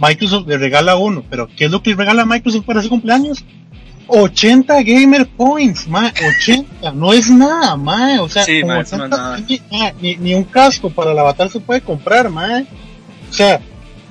Microsoft 0.00 0.46
le 0.48 0.58
regala 0.58 0.96
uno, 0.96 1.22
pero 1.28 1.48
¿qué 1.56 1.66
es 1.66 1.70
lo 1.70 1.82
que 1.82 1.90
le 1.90 1.96
regala 1.96 2.24
Microsoft 2.24 2.64
para 2.64 2.82
su 2.82 2.88
cumpleaños? 2.88 3.44
80 4.08 4.82
gamer 4.82 5.26
points, 5.28 5.86
ma, 5.86 6.12
80, 6.44 6.92
no 6.92 7.12
es 7.12 7.30
nada, 7.30 7.76
ma, 7.76 8.20
o 8.22 8.28
sea, 8.28 8.44
Sí, 8.44 8.60
con 8.60 8.68
ma, 8.70 8.80
eso 8.80 8.96
no 8.96 9.04
es 9.06 9.12
80 9.12 9.16
nada. 9.16 9.94
ni, 10.00 10.16
ni, 10.16 10.34
un 10.34 10.42
casco 10.44 10.90
para 10.90 11.12
el 11.12 11.18
avatar 11.18 11.48
se 11.48 11.60
puede 11.60 11.80
comprar, 11.80 12.28
ma, 12.28 12.64
o 13.30 13.32
sea, 13.32 13.60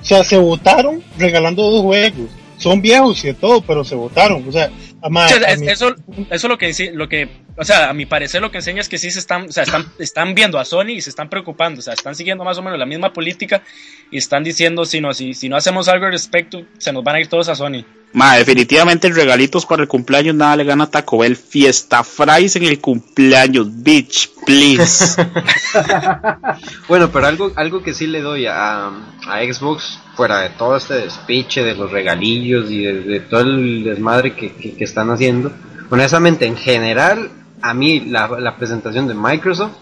o 0.00 0.04
sea, 0.04 0.24
se 0.24 0.38
votaron 0.38 1.02
regalando 1.18 1.62
dos 1.70 1.82
juegos, 1.82 2.30
son 2.56 2.80
viejos 2.80 3.22
y 3.24 3.28
de 3.28 3.34
todo, 3.34 3.60
pero 3.60 3.84
se 3.84 3.94
votaron, 3.94 4.42
o 4.48 4.52
sea, 4.52 4.70
ma, 5.10 5.26
o 5.26 5.28
sea, 5.28 5.36
es- 5.52 5.60
mí- 5.60 5.68
eso, 5.68 5.94
eso 6.30 6.48
lo 6.48 6.56
que 6.56 6.72
lo 6.94 7.08
que, 7.08 7.28
o 7.60 7.64
sea, 7.64 7.90
a 7.90 7.92
mi 7.92 8.06
parecer 8.06 8.40
lo 8.40 8.50
que 8.50 8.58
enseña 8.58 8.80
es 8.80 8.88
que 8.88 8.96
sí 8.98 9.10
se 9.10 9.18
están, 9.18 9.48
o 9.48 9.52
sea, 9.52 9.62
están, 9.64 9.86
están 9.98 10.34
viendo 10.34 10.58
a 10.58 10.64
Sony 10.64 10.90
y 10.96 11.00
se 11.02 11.10
están 11.10 11.28
preocupando, 11.28 11.78
o 11.80 11.82
sea, 11.82 11.92
están 11.94 12.14
siguiendo 12.14 12.42
más 12.44 12.56
o 12.58 12.62
menos 12.62 12.78
la 12.78 12.86
misma 12.86 13.12
política 13.12 13.62
y 14.10 14.18
están 14.18 14.42
diciendo 14.42 14.84
si 14.84 15.00
no, 15.00 15.12
si, 15.14 15.34
si 15.34 15.48
no 15.48 15.56
hacemos 15.56 15.86
algo 15.88 16.06
al 16.06 16.12
respecto, 16.12 16.62
se 16.78 16.92
nos 16.92 17.04
van 17.04 17.16
a 17.16 17.20
ir 17.20 17.28
todos 17.28 17.48
a 17.48 17.54
Sony. 17.54 17.84
Ma, 18.12 18.34
definitivamente 18.36 19.08
regalitos 19.10 19.64
para 19.66 19.82
el 19.82 19.88
cumpleaños 19.88 20.34
nada 20.34 20.56
le 20.56 20.64
gana 20.64 20.82
a 20.82 20.90
Taco 20.90 21.18
Bell. 21.18 21.36
Fiesta 21.36 22.02
fries 22.02 22.56
en 22.56 22.64
el 22.64 22.80
cumpleaños, 22.80 23.68
bitch, 23.84 24.30
please. 24.44 25.14
Bueno, 26.88 27.10
pero 27.12 27.26
algo, 27.26 27.52
algo 27.56 27.82
que 27.82 27.94
sí 27.94 28.06
le 28.06 28.20
doy 28.20 28.46
a, 28.46 28.86
a 28.88 29.40
Xbox, 29.52 29.98
fuera 30.16 30.40
de 30.40 30.50
todo 30.50 30.76
este 30.76 30.94
despiche 30.94 31.62
de 31.62 31.74
los 31.74 31.90
regalillos 31.90 32.70
y 32.70 32.78
de, 32.82 33.00
de 33.00 33.20
todo 33.20 33.42
el 33.42 33.84
desmadre 33.84 34.34
que, 34.34 34.52
que- 34.54 34.74
que 34.74 34.84
están 34.84 35.10
haciendo, 35.10 35.52
honestamente, 35.88 36.46
en 36.46 36.56
general, 36.56 37.30
a 37.62 37.74
mí 37.74 38.00
la, 38.00 38.28
la 38.28 38.56
presentación 38.56 39.06
de 39.08 39.14
Microsoft 39.14 39.72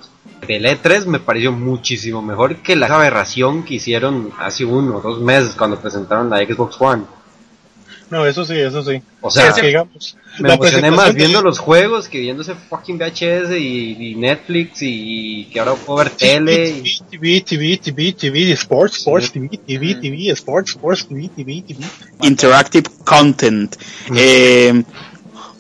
del 0.47 0.65
E3 0.67 1.07
me 1.07 1.21
pareció 1.21 1.53
muchísimo 1.53 2.23
mejor 2.23 2.57
que 2.57 2.77
la 2.77 2.87
aberración 2.87 3.65
que 3.65 3.75
hicieron 3.75 4.31
hace 4.39 4.65
uno 4.65 4.97
o 4.97 5.01
dos 5.01 5.21
meses 5.21 5.55
cuando 5.57 5.79
presentaron 5.81 6.31
la 6.31 6.39
Xbox 6.39 6.77
One. 6.81 7.05
No, 8.11 8.25
eso 8.25 8.43
sí, 8.43 8.55
eso 8.55 8.83
sí. 8.83 9.03
O 9.21 9.31
sea, 9.31 9.53
que, 9.53 9.67
digamos, 9.67 10.17
me 10.39 10.49
la 10.49 10.55
emocioné 10.55 10.91
más 10.91 11.09
de- 11.09 11.13
viendo 11.13 11.43
los 11.43 11.59
juegos 11.59 12.09
que 12.09 12.21
viendo 12.21 12.41
ese 12.41 12.55
fucking 12.55 12.97
VHS 12.99 13.51
y, 13.59 14.13
y 14.13 14.15
Netflix 14.15 14.79
y, 14.81 15.45
que 15.53 15.61
ahora 15.61 15.75
puedo 15.75 15.99
ver 15.99 16.11
tele. 16.11 16.71
y- 16.71 17.01
TV, 17.11 17.43
TV, 17.43 17.77
TV, 17.77 18.13
TV, 18.15 18.53
Sports, 18.53 18.97
Sports, 19.01 19.31
TV, 19.33 19.49
TV, 19.59 19.95
TV, 19.97 20.31
Sports, 20.31 20.71
Sports, 20.71 21.07
TV, 21.07 21.29
TV, 21.37 21.63
TV. 21.69 21.85
Interactive 22.23 22.89
content. 23.05 23.77
Eh, 24.17 24.83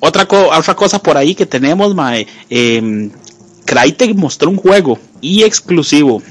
otra, 0.00 0.26
co- 0.26 0.50
otra 0.56 0.74
cosa 0.74 0.98
por 1.02 1.16
ahí 1.16 1.34
que 1.34 1.46
tenemos, 1.46 1.94
mae. 1.94 2.26
Eh, 2.50 3.10
Crytek 3.64 4.14
mostró 4.14 4.50
un 4.50 4.56
juego 4.56 4.98
y 5.20 5.42
exclusivo. 5.42 6.22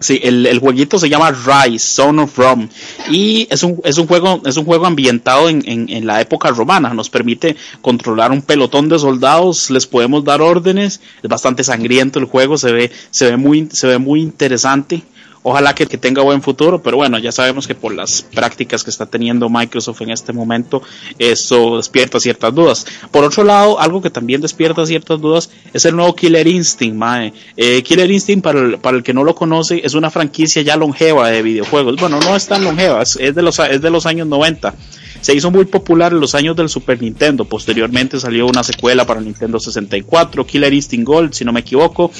Sí, 0.00 0.20
el, 0.22 0.46
el 0.46 0.60
jueguito 0.60 0.96
se 0.96 1.08
llama 1.08 1.32
Rise, 1.32 1.84
Son 1.84 2.20
of 2.20 2.38
Rome. 2.38 2.68
Y 3.10 3.48
es 3.50 3.64
un, 3.64 3.80
es 3.82 3.98
un 3.98 4.06
juego, 4.06 4.40
es 4.44 4.56
un 4.56 4.64
juego 4.64 4.86
ambientado 4.86 5.48
en, 5.48 5.60
en, 5.68 5.88
en 5.88 6.06
la 6.06 6.20
época 6.20 6.50
romana. 6.50 6.94
Nos 6.94 7.10
permite 7.10 7.56
controlar 7.80 8.30
un 8.30 8.42
pelotón 8.42 8.88
de 8.88 8.98
soldados, 8.98 9.70
les 9.70 9.86
podemos 9.88 10.22
dar 10.24 10.40
órdenes. 10.40 11.00
Es 11.20 11.28
bastante 11.28 11.64
sangriento 11.64 12.20
el 12.20 12.26
juego, 12.26 12.56
se 12.58 12.70
ve, 12.70 12.92
se 13.10 13.28
ve 13.30 13.36
muy, 13.36 13.68
se 13.72 13.88
ve 13.88 13.98
muy 13.98 14.20
interesante. 14.20 15.02
Ojalá 15.42 15.74
que, 15.74 15.86
que 15.86 15.98
tenga 15.98 16.22
buen 16.22 16.42
futuro, 16.42 16.82
pero 16.82 16.96
bueno, 16.96 17.18
ya 17.18 17.32
sabemos 17.32 17.66
que 17.66 17.74
por 17.74 17.94
las 17.94 18.22
prácticas 18.22 18.84
que 18.84 18.90
está 18.90 19.06
teniendo 19.06 19.48
Microsoft 19.48 20.00
en 20.02 20.10
este 20.10 20.32
momento, 20.32 20.82
eso 21.18 21.76
despierta 21.76 22.20
ciertas 22.20 22.54
dudas. 22.54 22.86
Por 23.10 23.24
otro 23.24 23.44
lado, 23.44 23.80
algo 23.80 24.02
que 24.02 24.10
también 24.10 24.40
despierta 24.40 24.84
ciertas 24.86 25.20
dudas 25.20 25.50
es 25.72 25.84
el 25.84 25.96
nuevo 25.96 26.14
Killer 26.14 26.46
Instinct. 26.46 27.34
Eh, 27.56 27.82
Killer 27.82 28.10
Instinct, 28.10 28.44
para 28.44 28.60
el, 28.60 28.78
para 28.78 28.96
el 28.96 29.02
que 29.02 29.14
no 29.14 29.24
lo 29.24 29.34
conoce, 29.34 29.80
es 29.84 29.94
una 29.94 30.10
franquicia 30.10 30.62
ya 30.62 30.76
longeva 30.76 31.28
de 31.30 31.42
videojuegos. 31.42 31.96
Bueno, 31.96 32.20
no 32.20 32.36
es 32.36 32.46
tan 32.46 32.64
longeva, 32.64 33.02
es, 33.02 33.16
es 33.16 33.34
de, 33.34 33.42
los, 33.42 33.58
es 33.58 33.80
de 33.80 33.90
los 33.90 34.06
años 34.06 34.26
90. 34.26 34.74
Se 35.20 35.34
hizo 35.34 35.50
muy 35.50 35.64
popular 35.64 36.12
en 36.12 36.20
los 36.20 36.34
años 36.34 36.56
del 36.56 36.68
Super 36.68 37.00
Nintendo. 37.00 37.44
Posteriormente 37.44 38.20
salió 38.20 38.46
una 38.46 38.62
secuela 38.62 39.06
para 39.06 39.20
Nintendo 39.20 39.58
64, 39.58 40.46
Killer 40.46 40.72
Instinct 40.72 41.06
Gold, 41.06 41.32
si 41.32 41.44
no 41.44 41.52
me 41.52 41.60
equivoco. 41.60 42.10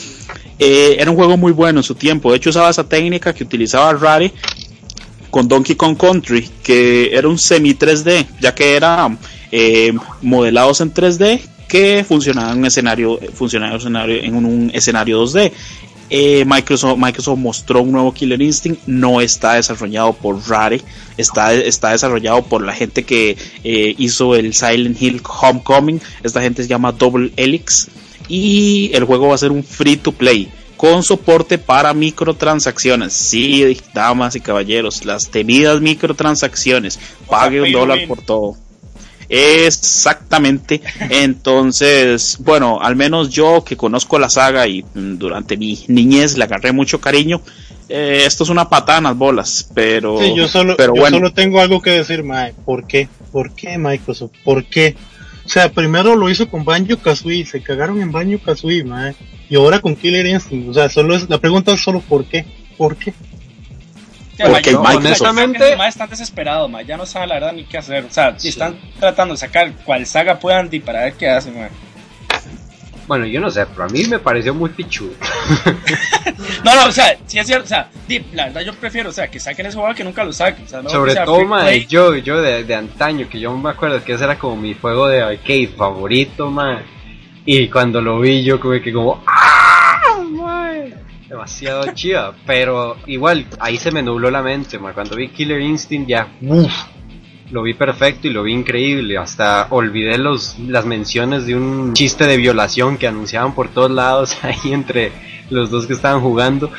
Eh, 0.59 0.97
era 0.99 1.11
un 1.11 1.17
juego 1.17 1.37
muy 1.37 1.53
bueno 1.53 1.81
en 1.81 1.85
su 1.85 1.95
tiempo. 1.95 2.31
De 2.31 2.39
hecho, 2.39 2.51
usaba 2.51 2.71
esa 2.71 2.89
técnica 2.89 3.33
que 3.33 3.45
utilizaba 3.45 3.93
Rare 3.93 4.33
con 5.31 5.47
Donkey 5.47 5.77
Kong 5.77 5.97
Country, 5.97 6.49
que 6.63 7.11
era 7.13 7.29
un 7.29 7.39
semi 7.39 7.75
3D, 7.75 8.27
ya 8.41 8.55
que 8.55 8.75
era 8.75 9.17
eh, 9.53 9.93
modelados 10.23 10.81
en 10.81 10.93
3D 10.93 11.41
que 11.69 12.03
funcionaban 12.03 12.53
en 12.53 12.59
un 12.61 12.67
escenario, 12.67 13.21
funcionaban 13.35 13.75
en 13.75 13.77
un 13.77 13.81
escenario, 13.81 14.23
en 14.23 14.35
un, 14.35 14.45
un 14.47 14.71
escenario 14.73 15.23
2D. 15.23 15.53
Eh, 16.11 16.45
Microsoft, 16.47 16.99
Microsoft 16.99 17.39
mostró 17.39 17.83
un 17.83 17.93
nuevo 17.93 18.13
Killer 18.13 18.41
Instinct, 18.41 18.81
no 18.87 19.21
está 19.21 19.55
desarrollado 19.55 20.15
por 20.15 20.49
Rare, 20.49 20.81
está, 21.17 21.53
está 21.53 21.91
desarrollado 21.91 22.43
por 22.43 22.65
la 22.65 22.73
gente 22.73 23.05
que 23.05 23.37
eh, 23.65 23.95
hizo 23.99 24.35
el 24.35 24.55
Silent 24.55 25.01
Hill 25.01 25.21
Homecoming, 25.23 26.01
esta 26.23 26.41
gente 26.41 26.63
se 26.63 26.69
llama 26.69 26.93
Double 26.93 27.31
Helix 27.37 27.89
y 28.29 28.91
el 28.95 29.05
juego 29.05 29.29
va 29.29 29.35
a 29.35 29.39
ser 29.39 29.53
un 29.53 29.63
free 29.63 29.97
to 29.97 30.13
play 30.13 30.49
con 30.79 31.03
soporte 31.03 31.59
para 31.59 31.93
microtransacciones. 31.93 33.13
Sí, 33.13 33.77
damas 33.93 34.37
y 34.37 34.41
caballeros, 34.41 35.05
las 35.05 35.29
temidas 35.29 35.81
microtransacciones. 35.81 36.99
Pague 37.29 37.61
un 37.61 37.73
dólar 37.73 38.07
por 38.07 38.23
todo. 38.23 38.57
Exactamente. 39.29 40.81
Entonces, 41.11 42.37
bueno, 42.41 42.79
al 42.81 42.97
menos 42.97 43.31
yo 43.31 43.63
que 43.65 43.77
conozco 43.77 44.19
la 44.19 44.29
saga 44.29 44.67
y 44.67 44.85
durante 44.95 45.57
mi 45.57 45.79
niñez 45.89 46.37
le 46.37 46.45
agarré 46.45 46.73
mucho 46.73 47.01
cariño. 47.01 47.41
eh, 47.89 48.25
esto 48.27 48.45
es 48.45 48.51
una 48.51 48.69
patada 48.69 48.99
en 48.99 49.05
las 49.05 49.17
bolas, 49.17 49.71
pero, 49.75 50.19
Sí, 50.21 50.35
yo 50.37 50.47
solo, 50.47 50.77
pero 50.77 50.95
yo 50.95 51.01
bueno. 51.01 51.17
solo 51.19 51.33
tengo 51.33 51.61
algo 51.61 51.81
que 51.81 51.91
decir, 51.91 52.23
Mae. 52.23 52.53
¿Por 52.65 52.87
qué? 52.87 53.09
¿Por 53.33 53.53
qué 53.53 53.79
Microsoft? 53.79 54.33
¿Por 54.45 54.65
qué? 54.65 54.95
O 55.47 55.49
sea, 55.49 55.73
primero 55.73 56.15
lo 56.15 56.29
hizo 56.29 56.51
con 56.51 56.65
Banjo 56.67 56.99
Kazooie, 56.99 57.47
se 57.47 57.63
cagaron 57.63 58.03
en 58.03 58.13
Banjo 58.13 58.39
Kazooie, 58.45 58.85
Mae. 58.85 59.15
Y 59.49 59.57
ahora 59.57 59.81
con 59.81 59.97
Killer 59.97 60.27
Instinct. 60.27 60.69
O 60.69 60.75
sea, 60.75 60.91
solo 60.91 61.15
es, 61.17 61.31
la 61.31 61.39
pregunta 61.39 61.73
es 61.73 61.81
solo 61.81 62.01
¿por 62.01 62.27
qué? 62.27 62.45
¿Por 62.77 62.97
qué? 62.97 63.15
Ya, 64.39 64.47
Porque 64.47 64.71
Microsoft- 64.71 64.97
honestamente- 64.97 65.77
ma, 65.77 65.89
están 65.89 66.09
desesperados, 66.09 66.71
ma, 66.71 66.83
ya 66.83 66.97
no 66.97 67.05
saben 67.05 67.29
la 67.29 67.35
verdad 67.37 67.53
ni 67.53 67.65
qué 67.65 67.79
hacer. 67.79 68.05
O 68.05 68.11
sea, 68.11 68.39
si 68.39 68.49
están 68.49 68.79
tratando 69.01 69.35
de 69.35 69.39
sacar 69.39 69.73
cual 69.85 70.07
saga 70.07 70.39
puedan 70.39 70.69
y 70.71 70.79
para 70.79 71.03
ver 71.03 71.15
qué 71.15 71.29
hacen, 71.29 71.59
ma. 71.59 71.69
Bueno, 73.09 73.25
yo 73.25 73.41
no 73.41 73.51
sé, 73.51 73.65
pero 73.67 73.85
a 73.85 73.89
mí 73.89 74.05
me 74.05 74.19
pareció 74.19 74.55
muy 74.55 74.71
pichudo. 74.71 75.13
No, 76.65 76.75
no, 76.75 76.87
o 76.87 76.93
sea, 76.93 77.17
sí 77.27 77.39
es 77.39 77.47
cierto, 77.47 77.65
o 77.65 77.69
sea, 77.69 77.89
la 78.33 78.47
verdad 78.47 78.61
yo 78.61 78.73
prefiero, 78.75 79.11
o 79.11 79.13
sea, 79.13 79.29
que 79.29 79.41
saquen 79.41 79.67
ese 79.67 79.77
juego 79.77 79.95
que 79.95 80.05
nunca 80.05 80.23
lo 80.25 80.33
saquen. 80.33 80.65
O 80.67 80.69
sea, 80.69 80.83
no 80.83 80.91
Sobre 80.91 81.15
todo, 81.17 81.45
mae, 81.45 81.87
yo, 81.87 82.15
yo 82.17 82.41
de, 82.41 82.65
de 82.65 82.75
antaño, 82.75 83.29
que 83.29 83.41
yo 83.41 83.57
me 83.57 83.71
acuerdo 83.71 84.03
que 84.05 84.13
ese 84.13 84.25
era 84.25 84.39
como 84.39 84.57
mi 84.57 84.75
juego 84.75 85.09
de 85.09 85.23
arcade 85.23 85.69
favorito, 85.77 86.51
mae. 86.51 86.79
Y 87.45 87.69
cuando 87.69 88.01
lo 88.01 88.21
vi, 88.21 88.45
yo 88.45 88.61
como 88.61 88.81
que 88.81 88.93
como, 88.93 89.23
¡ah! 89.27 89.38
Demasiado 91.29 91.93
chida, 91.93 92.33
pero 92.47 92.97
igual, 93.07 93.47
ahí 93.61 93.77
se 93.77 93.91
me 93.91 94.03
nubló 94.03 94.31
la 94.31 94.43
mente. 94.43 94.79
Cuando 94.79 95.15
vi 95.17 95.29
Killer 95.29 95.61
Instinct, 95.61 96.09
ya, 96.09 96.29
uff, 96.41 96.73
lo 97.51 97.63
vi 97.63 97.75
perfecto 97.75 98.29
y 98.29 98.31
lo 98.31 98.43
vi 98.45 98.55
increíble. 98.55 99.19
Hasta 99.19 99.67
olvidé 99.71 100.17
los, 100.17 100.59
las 100.59 100.87
menciones 100.87 101.45
de 101.47 101.55
un 101.55 101.93
chiste 101.93 102.27
de 102.27 102.39
violación 102.39 102.97
que 102.97 103.07
anunciaban 103.09 103.55
por 103.55 103.69
todos 103.69 103.91
lados 103.91 104.39
ahí 104.43 104.73
entre 104.73 105.13
los 105.51 105.71
dos 105.71 105.87
que 105.87 105.93
estaban 105.93 106.23
jugando. 106.23 106.71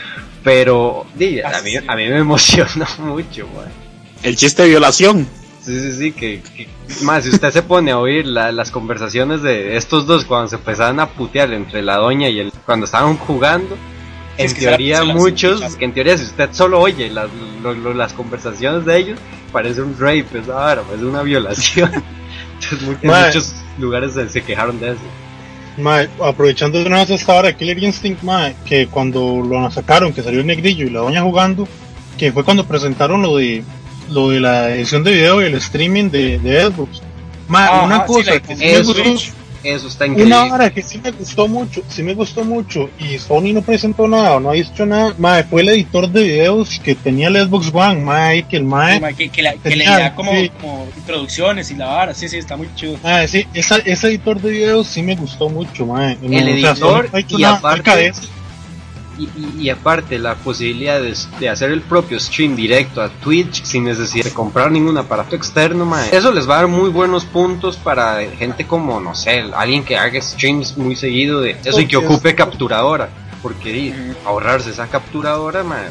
Pero, 0.44 1.06
a, 1.44 1.62
mí, 1.62 1.76
a 1.76 1.96
mí 1.96 2.08
me 2.08 2.18
emocionó 2.18 2.86
mucho, 3.00 3.48
mae. 3.56 3.68
El 4.24 4.36
chiste 4.36 4.64
de 4.64 4.70
violación. 4.70 5.28
Sí, 5.62 5.80
sí, 5.80 5.94
sí, 5.94 6.12
que, 6.14 6.42
que- 6.56 6.68
más 7.04 7.24
si 7.26 7.30
usted 7.30 7.52
se 7.52 7.62
pone 7.62 7.92
a 7.92 8.00
oír 8.00 8.26
la- 8.26 8.52
las 8.52 8.72
conversaciones 8.72 9.44
de 9.44 9.76
estos 9.78 10.08
dos 10.08 10.26
cuando 10.26 10.48
se 10.48 10.56
empezaban 10.56 11.00
a 11.00 11.08
putear 11.10 11.54
entre 11.54 11.84
la 11.84 11.98
doña 11.98 12.30
y 12.30 12.40
el 12.40 12.52
cuando 12.66 12.86
estaban 12.86 13.18
jugando, 13.18 13.78
en 14.46 14.54
teoría 14.70 15.00
muchos, 15.20 15.62
que 15.78 15.86
en 15.86 15.94
teoría 15.94 16.18
si 16.18 16.24
usted 16.26 16.50
solo 16.52 16.80
oye 16.80 17.10
las, 17.10 17.28
lo- 17.62 17.74
lo- 17.74 17.94
las 17.94 18.14
conversaciones 18.14 18.86
de 18.86 18.98
ellos, 18.98 19.20
parece 19.52 19.82
un 19.82 19.96
rape, 20.00 20.26
esa 20.42 20.54
vara, 20.54 20.84
es 20.96 21.02
una 21.02 21.22
violación. 21.24 21.92
Entonces 22.62 22.98
en 23.02 23.10
muchos 23.28 23.54
lugares 23.78 24.14
se, 24.14 24.30
se 24.30 24.42
quejaron 24.42 24.80
de 24.80 24.92
eso. 24.92 25.00
Mae, 25.78 26.10
aprovechando 26.22 26.78
de 26.80 26.86
una 26.86 26.98
vez 26.98 27.10
esta 27.12 27.34
hora 27.36 27.48
de 27.50 27.56
Killer 27.56 27.82
Instinct, 27.82 28.22
mae, 28.24 28.54
que 28.66 28.88
cuando 28.88 29.42
lo 29.48 29.72
sacaron, 29.72 30.12
que 30.12 30.22
salió 30.22 30.42
el 30.42 30.48
negrillo 30.48 30.86
y 30.86 30.90
la 30.90 31.00
doña 31.00 31.22
jugando, 31.22 31.68
que 32.18 32.32
fue 32.34 32.44
cuando 32.44 32.66
presentaron 32.66 33.22
lo 33.22 33.38
de 33.38 33.64
lo 34.10 34.30
de 34.32 34.40
la 34.40 34.72
edición 34.76 35.04
de 35.04 35.12
video 35.12 35.42
y 35.42 35.46
el 35.46 35.56
streaming 35.56 36.10
de, 36.10 36.40
de 36.40 36.64
Xbox. 36.66 37.02
Mae, 37.48 37.70
una 37.86 38.06
cosa 38.06 38.40
que 38.42 38.56
sí 38.56 38.64
me 38.66 38.72
gustó, 38.88 39.04
eso 39.64 39.88
está 39.88 40.06
increíble. 40.08 40.34
una 40.36 40.54
hora 40.54 40.70
que 40.70 40.82
sí 40.82 41.00
me 41.04 41.12
gustó 41.12 41.48
mucho, 41.48 41.82
sí 41.90 42.04
me 42.04 42.14
gustó 42.14 42.44
mucho, 42.44 42.90
y 43.00 43.18
Sony 43.18 43.54
no 43.54 43.62
presentó 43.62 44.08
nada, 44.08 44.36
o 44.36 44.40
no 44.40 44.52
ha 44.52 44.54
dicho 44.54 44.86
nada, 44.86 45.14
mae, 45.18 45.44
fue 45.44 45.62
el 45.62 45.70
editor 45.70 46.10
de 46.10 46.24
videos 46.24 46.80
que 46.80 46.96
tenía 46.96 47.28
el 47.28 47.36
Xbox 47.38 47.70
One, 47.74 48.02
mae, 48.02 48.44
que 48.44 48.58
el 48.58 48.64
mae, 48.64 48.96
Sí, 48.96 49.02
ma, 49.02 49.14
que, 49.14 49.30
que 49.30 49.42
la- 49.42 49.54
que 49.56 49.76
le 49.76 49.86
da 49.86 50.16
como, 50.16 50.32
sí. 50.32 50.52
como 50.62 50.88
introducciones 50.98 51.72
y 51.72 51.76
la 51.76 51.88
vara, 51.88 52.14
sí, 52.14 52.28
sí, 52.30 52.38
está 52.38 52.56
muy 52.58 52.70
chido. 52.76 52.98
mae, 53.04 53.28
sí, 53.28 53.46
esa, 53.54 53.78
ese 53.78 54.08
editor 54.08 54.40
de 54.42 54.52
videos 54.52 54.88
sí 54.88 55.02
me 55.02 55.16
gustó 55.16 55.50
mucho, 55.50 55.86
mae. 55.86 56.18
El 56.22 56.32
No, 56.32 56.38
o 56.38 56.40
sea, 56.42 56.72
editor 56.72 57.10
no 57.12 57.18
ha 57.18 57.20
hecho 57.20 57.38
y 57.40 57.42
nada 57.42 57.58
aparte- 57.58 57.68
acerca 57.82 57.96
de 57.96 58.08
eso. 58.08 58.22
Y, 59.20 59.24
y- 59.24 59.54
y 59.64 59.70
aparte 59.70 60.18
la 60.18 60.36
posibilidad 60.36 61.00
de, 61.02 61.14
de 61.40 61.50
hacer 61.50 61.72
el 61.72 61.82
propio 61.82 62.20
stream 62.20 62.56
directo 62.56 63.02
a 63.02 63.10
Twitch 63.10 63.64
sin 63.64 63.84
necesidad 63.84 64.24
de 64.24 64.32
comprar 64.34 64.72
ningún 64.72 64.98
aparato 64.98 65.36
externo, 65.36 65.86
mae. 65.86 66.10
Eso 66.16 66.32
les 66.32 66.48
va 66.50 66.54
a 66.54 66.58
dar 66.62 66.68
muy 66.68 66.90
buenos 66.90 67.26
puntos 67.26 67.76
para 67.78 68.22
gente 68.38 68.66
como, 68.66 69.00
no 69.02 69.14
sé, 69.16 69.44
alguien 69.54 69.84
que 69.84 69.98
haga 69.98 70.22
streams 70.22 70.78
muy 70.78 70.96
seguido 70.96 71.42
de 71.42 71.52
eso 71.66 71.80
y 71.82 71.86
que 71.88 71.98
ocupe 71.98 72.34
capturadora. 72.34 73.10
Porque 73.42 73.94
ahorrarse 74.26 74.70
esa 74.72 74.88
capturadora, 74.88 75.64
mae, 75.64 75.88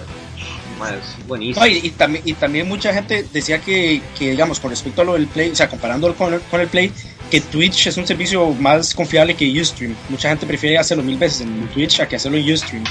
buenísimo. 1.27 1.65
No, 1.65 1.71
y, 1.71 1.79
y 1.83 1.91
también, 1.91 2.23
y 2.27 2.33
también 2.35 2.69
mucha 2.69 2.93
gente 2.95 3.27
decía 3.33 3.61
que, 3.61 4.01
que, 4.19 4.31
digamos, 4.31 4.61
con 4.61 4.71
respecto 4.71 5.03
a 5.03 5.05
lo 5.05 5.15
del 5.15 5.27
Play, 5.27 5.51
o 5.51 5.57
sea, 5.57 5.69
comparándolo 5.69 6.15
con 6.15 6.33
el, 6.35 6.41
con 6.43 6.61
el 6.61 6.69
Play, 6.69 6.93
que 7.31 7.41
Twitch 7.41 7.89
es 7.89 7.97
un 7.97 8.07
servicio 8.07 8.49
más 8.55 8.95
confiable 8.95 9.35
que 9.35 9.61
Ustream. 9.61 9.95
Mucha 10.09 10.29
gente 10.31 10.47
prefiere 10.47 10.79
hacerlo 10.79 11.03
mil 11.03 11.19
veces 11.19 11.43
en 11.43 11.69
Twitch 11.69 12.01
a 12.01 12.09
que 12.09 12.17
hacerlo 12.17 12.39
en 12.39 12.53
Ustream. 12.53 12.85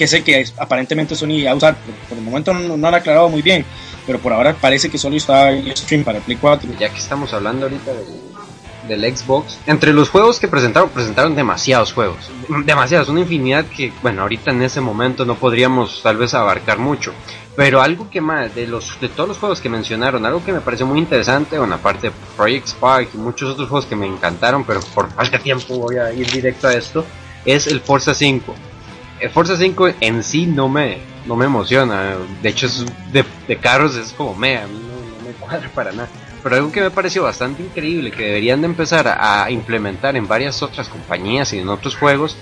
Que 0.00 0.06
sé 0.06 0.24
que 0.24 0.46
aparentemente 0.56 1.14
Sony 1.14 1.44
va 1.44 1.50
a 1.50 1.54
usar, 1.54 1.76
por, 1.76 1.94
por 2.08 2.16
el 2.16 2.24
momento 2.24 2.54
no, 2.54 2.74
no 2.74 2.90
lo 2.90 2.96
ha 2.96 3.00
aclarado 3.00 3.28
muy 3.28 3.42
bien, 3.42 3.66
pero 4.06 4.18
por 4.18 4.32
ahora 4.32 4.56
parece 4.58 4.88
que 4.88 4.96
solo 4.96 5.14
está 5.14 5.50
en 5.52 5.76
stream 5.76 6.04
para 6.04 6.20
Play 6.20 6.38
4. 6.40 6.70
ya 6.80 6.88
que 6.88 6.96
estamos 6.96 7.34
hablando 7.34 7.66
ahorita 7.66 7.92
del, 7.92 9.02
del 9.02 9.14
Xbox, 9.14 9.58
entre 9.66 9.92
los 9.92 10.08
juegos 10.08 10.40
que 10.40 10.48
presentaron, 10.48 10.88
presentaron 10.88 11.34
demasiados 11.34 11.92
juegos, 11.92 12.30
demasiados, 12.64 13.10
una 13.10 13.20
infinidad 13.20 13.66
que, 13.66 13.92
bueno, 14.00 14.22
ahorita 14.22 14.52
en 14.52 14.62
ese 14.62 14.80
momento 14.80 15.26
no 15.26 15.34
podríamos 15.34 16.02
tal 16.02 16.16
vez 16.16 16.32
abarcar 16.32 16.78
mucho, 16.78 17.12
pero 17.54 17.82
algo 17.82 18.08
que 18.08 18.22
más, 18.22 18.54
de 18.54 18.66
los 18.66 18.98
de 19.02 19.10
todos 19.10 19.28
los 19.28 19.36
juegos 19.36 19.60
que 19.60 19.68
mencionaron, 19.68 20.24
algo 20.24 20.42
que 20.42 20.54
me 20.54 20.62
pareció 20.62 20.86
muy 20.86 20.98
interesante, 20.98 21.58
bueno, 21.58 21.74
aparte 21.74 22.06
de 22.06 22.14
Project 22.38 22.68
Spark 22.68 23.08
y 23.12 23.18
muchos 23.18 23.50
otros 23.50 23.68
juegos 23.68 23.84
que 23.84 23.96
me 23.96 24.06
encantaron, 24.06 24.64
pero 24.64 24.80
por 24.94 25.12
falta 25.12 25.36
de 25.36 25.42
tiempo 25.42 25.76
voy 25.76 25.98
a 25.98 26.10
ir 26.10 26.26
directo 26.30 26.68
a 26.68 26.72
esto, 26.72 27.04
es 27.44 27.66
el 27.66 27.82
Forza 27.82 28.14
5. 28.14 28.54
El 29.20 29.30
Forza 29.30 29.56
5 29.56 29.90
en 30.00 30.22
sí 30.22 30.46
no 30.46 30.68
me, 30.68 30.98
no 31.26 31.36
me 31.36 31.44
emociona, 31.44 32.16
de 32.42 32.48
hecho 32.48 32.66
es 32.66 32.84
de, 33.12 33.24
de 33.46 33.56
carros 33.58 33.96
es 33.96 34.12
como 34.12 34.34
me, 34.34 34.56
a 34.56 34.66
mí 34.66 34.78
no, 34.78 35.18
no 35.18 35.28
me 35.28 35.34
cuadra 35.34 35.68
para 35.74 35.92
nada. 35.92 36.08
Pero 36.42 36.56
algo 36.56 36.72
que 36.72 36.80
me 36.80 36.90
pareció 36.90 37.22
bastante 37.24 37.62
increíble 37.62 38.10
que 38.10 38.24
deberían 38.24 38.62
de 38.62 38.66
empezar 38.66 39.06
a, 39.06 39.44
a 39.44 39.50
implementar 39.50 40.16
en 40.16 40.26
varias 40.26 40.62
otras 40.62 40.88
compañías 40.88 41.52
y 41.52 41.58
en 41.58 41.68
otros 41.68 41.96
juegos 41.96 42.36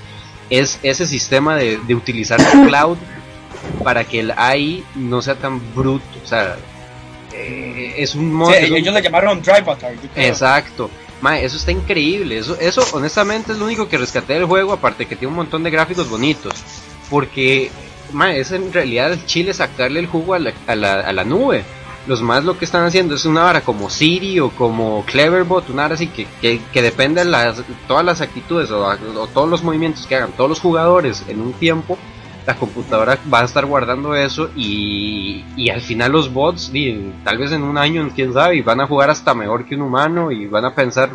es 0.50 0.78
ese 0.82 1.06
sistema 1.06 1.56
de, 1.56 1.78
de 1.78 1.94
utilizar 1.94 2.40
el 2.40 2.68
cloud 2.68 2.96
para 3.82 4.04
que 4.04 4.20
el 4.20 4.30
AI 4.36 4.84
no 4.94 5.20
sea 5.22 5.34
tan 5.34 5.74
bruto. 5.74 6.04
O 6.22 6.26
sea, 6.26 6.56
eh, 7.32 7.94
es 7.96 8.14
un 8.14 8.32
modo. 8.32 8.52
Sí, 8.52 8.74
ellos 8.74 8.94
le 8.94 9.02
llamaron 9.02 9.42
Drive 9.42 9.64
creo. 9.64 10.26
Exacto. 10.26 10.90
Mae, 11.20 11.44
eso 11.44 11.56
está 11.56 11.72
increíble. 11.72 12.38
Eso, 12.38 12.56
eso 12.60 12.84
honestamente 12.92 13.52
es 13.52 13.58
lo 13.58 13.64
único 13.64 13.88
que 13.88 13.98
rescaté 13.98 14.34
del 14.34 14.44
juego, 14.44 14.72
aparte 14.72 15.06
que 15.06 15.16
tiene 15.16 15.30
un 15.30 15.36
montón 15.36 15.62
de 15.62 15.70
gráficos 15.70 16.08
bonitos. 16.08 16.54
Porque, 17.10 17.70
mae, 18.12 18.40
es 18.40 18.52
en 18.52 18.72
realidad 18.72 19.12
el 19.12 19.24
chile 19.26 19.52
sacarle 19.52 20.00
el 20.00 20.06
jugo 20.06 20.34
a 20.34 20.38
la, 20.38 20.52
a 20.66 20.74
la, 20.74 21.00
a 21.00 21.12
la 21.12 21.24
nube. 21.24 21.64
Los 22.06 22.22
más 22.22 22.42
lo 22.44 22.56
que 22.56 22.64
están 22.64 22.84
haciendo 22.84 23.16
es 23.16 23.26
una 23.26 23.42
vara 23.42 23.60
como 23.60 23.90
Siri 23.90 24.40
o 24.40 24.48
como 24.50 25.04
Cleverbot, 25.04 25.68
una 25.68 25.82
vara 25.82 25.94
así 25.94 26.06
que, 26.06 26.26
que, 26.40 26.58
que 26.72 26.80
depende 26.80 27.22
de 27.22 27.30
las, 27.30 27.62
todas 27.86 28.04
las 28.04 28.22
actitudes 28.22 28.70
o, 28.70 28.86
o 28.86 29.26
todos 29.26 29.48
los 29.48 29.62
movimientos 29.62 30.06
que 30.06 30.14
hagan 30.14 30.32
todos 30.32 30.48
los 30.48 30.60
jugadores 30.60 31.24
en 31.28 31.40
un 31.40 31.52
tiempo. 31.52 31.98
La 32.48 32.54
computadora 32.54 33.18
va 33.30 33.40
a 33.40 33.44
estar 33.44 33.66
guardando 33.66 34.14
eso 34.14 34.48
y, 34.56 35.44
y 35.54 35.68
al 35.68 35.82
final 35.82 36.12
los 36.12 36.32
bots, 36.32 36.72
tal 37.22 37.36
vez 37.36 37.52
en 37.52 37.62
un 37.62 37.76
año, 37.76 38.10
quién 38.14 38.32
sabe, 38.32 38.56
y 38.56 38.62
van 38.62 38.80
a 38.80 38.86
jugar 38.86 39.10
hasta 39.10 39.34
mejor 39.34 39.66
que 39.66 39.74
un 39.74 39.82
humano 39.82 40.32
y 40.32 40.46
van 40.46 40.64
a 40.64 40.74
pensar, 40.74 41.10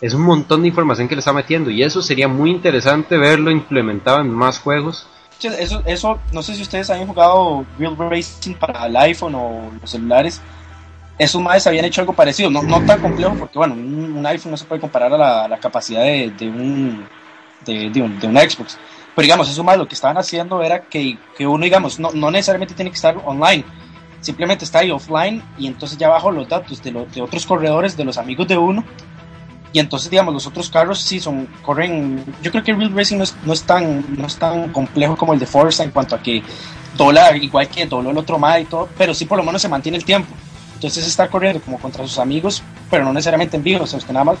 es 0.00 0.14
un 0.14 0.22
montón 0.22 0.62
de 0.62 0.68
información 0.68 1.06
que 1.06 1.14
le 1.14 1.18
está 1.18 1.34
metiendo 1.34 1.68
y 1.68 1.82
eso 1.82 2.00
sería 2.00 2.26
muy 2.26 2.50
interesante 2.50 3.18
verlo 3.18 3.50
implementado 3.50 4.22
en 4.22 4.30
más 4.30 4.60
juegos. 4.60 5.06
Eso, 5.42 5.82
eso, 5.84 6.18
no 6.32 6.42
sé 6.42 6.54
si 6.54 6.62
ustedes 6.62 6.88
han 6.88 7.06
jugado 7.06 7.66
Real 7.78 7.94
Racing 7.94 8.54
para 8.54 8.86
el 8.86 8.96
iPhone 8.96 9.34
o 9.34 9.70
los 9.82 9.90
celulares. 9.90 10.40
Esos 11.18 11.42
madres 11.42 11.66
habían 11.66 11.84
hecho 11.84 12.00
algo 12.00 12.14
parecido, 12.14 12.48
no, 12.48 12.62
no 12.62 12.80
tan 12.86 12.98
complejo, 13.02 13.34
porque 13.38 13.58
bueno, 13.58 13.74
un, 13.74 14.24
iPhone 14.24 14.52
no 14.52 14.56
se 14.56 14.64
puede 14.64 14.80
comparar 14.80 15.12
a 15.12 15.46
la, 15.48 15.58
capacidad 15.58 16.02
de, 16.02 16.48
un, 16.48 17.06
de, 17.66 18.00
un 18.00 18.34
de 18.34 18.50
Xbox. 18.50 18.78
Pero 19.18 19.24
digamos, 19.24 19.50
eso 19.50 19.64
más 19.64 19.76
lo 19.76 19.88
que 19.88 19.96
estaban 19.96 20.16
haciendo 20.16 20.62
era 20.62 20.82
que, 20.82 21.18
que 21.36 21.44
uno, 21.44 21.64
digamos, 21.64 21.98
no, 21.98 22.12
no 22.12 22.30
necesariamente 22.30 22.72
tiene 22.74 22.92
que 22.92 22.94
estar 22.94 23.20
online, 23.26 23.64
simplemente 24.20 24.64
está 24.64 24.78
ahí 24.78 24.92
offline 24.92 25.42
y 25.58 25.66
entonces 25.66 25.98
ya 25.98 26.08
bajo 26.08 26.30
los 26.30 26.48
datos 26.48 26.80
de, 26.84 26.92
lo- 26.92 27.04
de 27.06 27.20
otros 27.20 27.44
corredores, 27.44 27.96
de 27.96 28.04
los 28.04 28.16
amigos 28.16 28.46
de 28.46 28.56
uno. 28.56 28.84
Y 29.72 29.80
entonces, 29.80 30.08
digamos, 30.08 30.32
los 30.32 30.46
otros 30.46 30.70
carros 30.70 31.00
sí 31.00 31.18
son, 31.18 31.48
corren. 31.62 32.24
Yo 32.42 32.52
creo 32.52 32.62
que 32.62 32.72
Real 32.72 32.94
Racing 32.94 33.16
no 33.16 33.24
es, 33.24 33.34
no 33.44 33.52
es 33.52 33.64
tan, 33.64 34.04
no 34.16 34.24
es 34.28 34.36
tan 34.36 34.70
complejo 34.72 35.16
como 35.16 35.34
el 35.34 35.40
de 35.40 35.46
Forza 35.46 35.82
en 35.82 35.90
cuanto 35.90 36.14
a 36.14 36.22
que 36.22 36.40
dobla 36.96 37.36
igual 37.36 37.66
que 37.66 37.86
dobló 37.86 38.10
el 38.10 38.18
otro 38.18 38.38
MAD 38.38 38.58
y 38.60 38.64
todo, 38.66 38.88
pero 38.96 39.14
sí 39.14 39.24
por 39.24 39.36
lo 39.36 39.42
menos 39.42 39.60
se 39.60 39.68
mantiene 39.68 39.98
el 39.98 40.04
tiempo. 40.04 40.32
Entonces 40.74 41.04
está 41.04 41.26
corriendo 41.26 41.60
como 41.60 41.80
contra 41.80 42.06
sus 42.06 42.20
amigos, 42.20 42.62
pero 42.88 43.02
no 43.04 43.12
necesariamente 43.12 43.56
en 43.56 43.64
vivo, 43.64 43.82
o 43.82 43.86
sea, 43.88 43.98
usted 43.98 44.12
nada 44.12 44.26
más. 44.26 44.38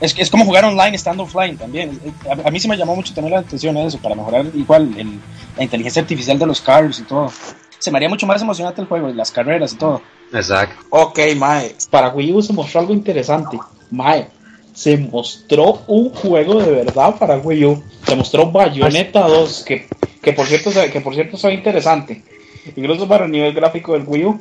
Es, 0.00 0.14
es 0.18 0.30
como 0.30 0.44
jugar 0.44 0.64
online 0.64 0.94
estando 0.96 1.22
offline 1.22 1.56
también. 1.56 1.98
A, 2.28 2.48
a 2.48 2.50
mí 2.50 2.60
sí 2.60 2.68
me 2.68 2.76
llamó 2.76 2.94
mucho 2.94 3.14
también 3.14 3.34
la 3.34 3.40
atención 3.40 3.76
eso, 3.78 3.98
para 3.98 4.14
mejorar 4.14 4.44
igual 4.54 4.94
el- 4.98 5.18
la 5.56 5.62
inteligencia 5.64 6.02
artificial 6.02 6.38
de 6.38 6.46
los 6.46 6.60
carros 6.60 6.98
y 7.00 7.02
todo. 7.04 7.32
Se 7.78 7.90
me 7.90 7.98
haría 7.98 8.08
mucho 8.08 8.26
más 8.26 8.42
emocionante 8.42 8.80
el 8.80 8.86
juego, 8.88 9.08
y 9.08 9.14
las 9.14 9.30
carreras 9.30 9.72
y 9.72 9.76
todo. 9.76 10.02
Exacto. 10.32 10.74
Ok, 10.90 11.18
Mae, 11.36 11.74
para 11.90 12.08
Wii 12.10 12.32
U 12.32 12.42
se 12.42 12.52
mostró 12.52 12.80
algo 12.80 12.92
interesante. 12.92 13.58
Mae, 13.90 14.26
se 14.74 14.98
mostró 14.98 15.82
un 15.86 16.10
juego 16.10 16.60
de 16.62 16.72
verdad 16.72 17.14
para 17.16 17.38
Wii 17.38 17.64
U. 17.64 17.82
Se 18.06 18.14
mostró 18.16 18.50
Bayonetta 18.50 19.26
2, 19.26 19.64
que, 19.64 19.86
que 20.20 20.32
por 20.34 20.46
cierto 20.46 20.70
que 20.92 21.00
por 21.00 21.14
cierto 21.14 21.36
se 21.38 21.46
ve 21.48 21.54
interesante. 21.54 22.22
Incluso 22.74 23.06
para 23.08 23.24
el 23.26 23.30
nivel 23.30 23.54
gráfico 23.54 23.92
del 23.94 24.02
Wii 24.06 24.24
U 24.24 24.40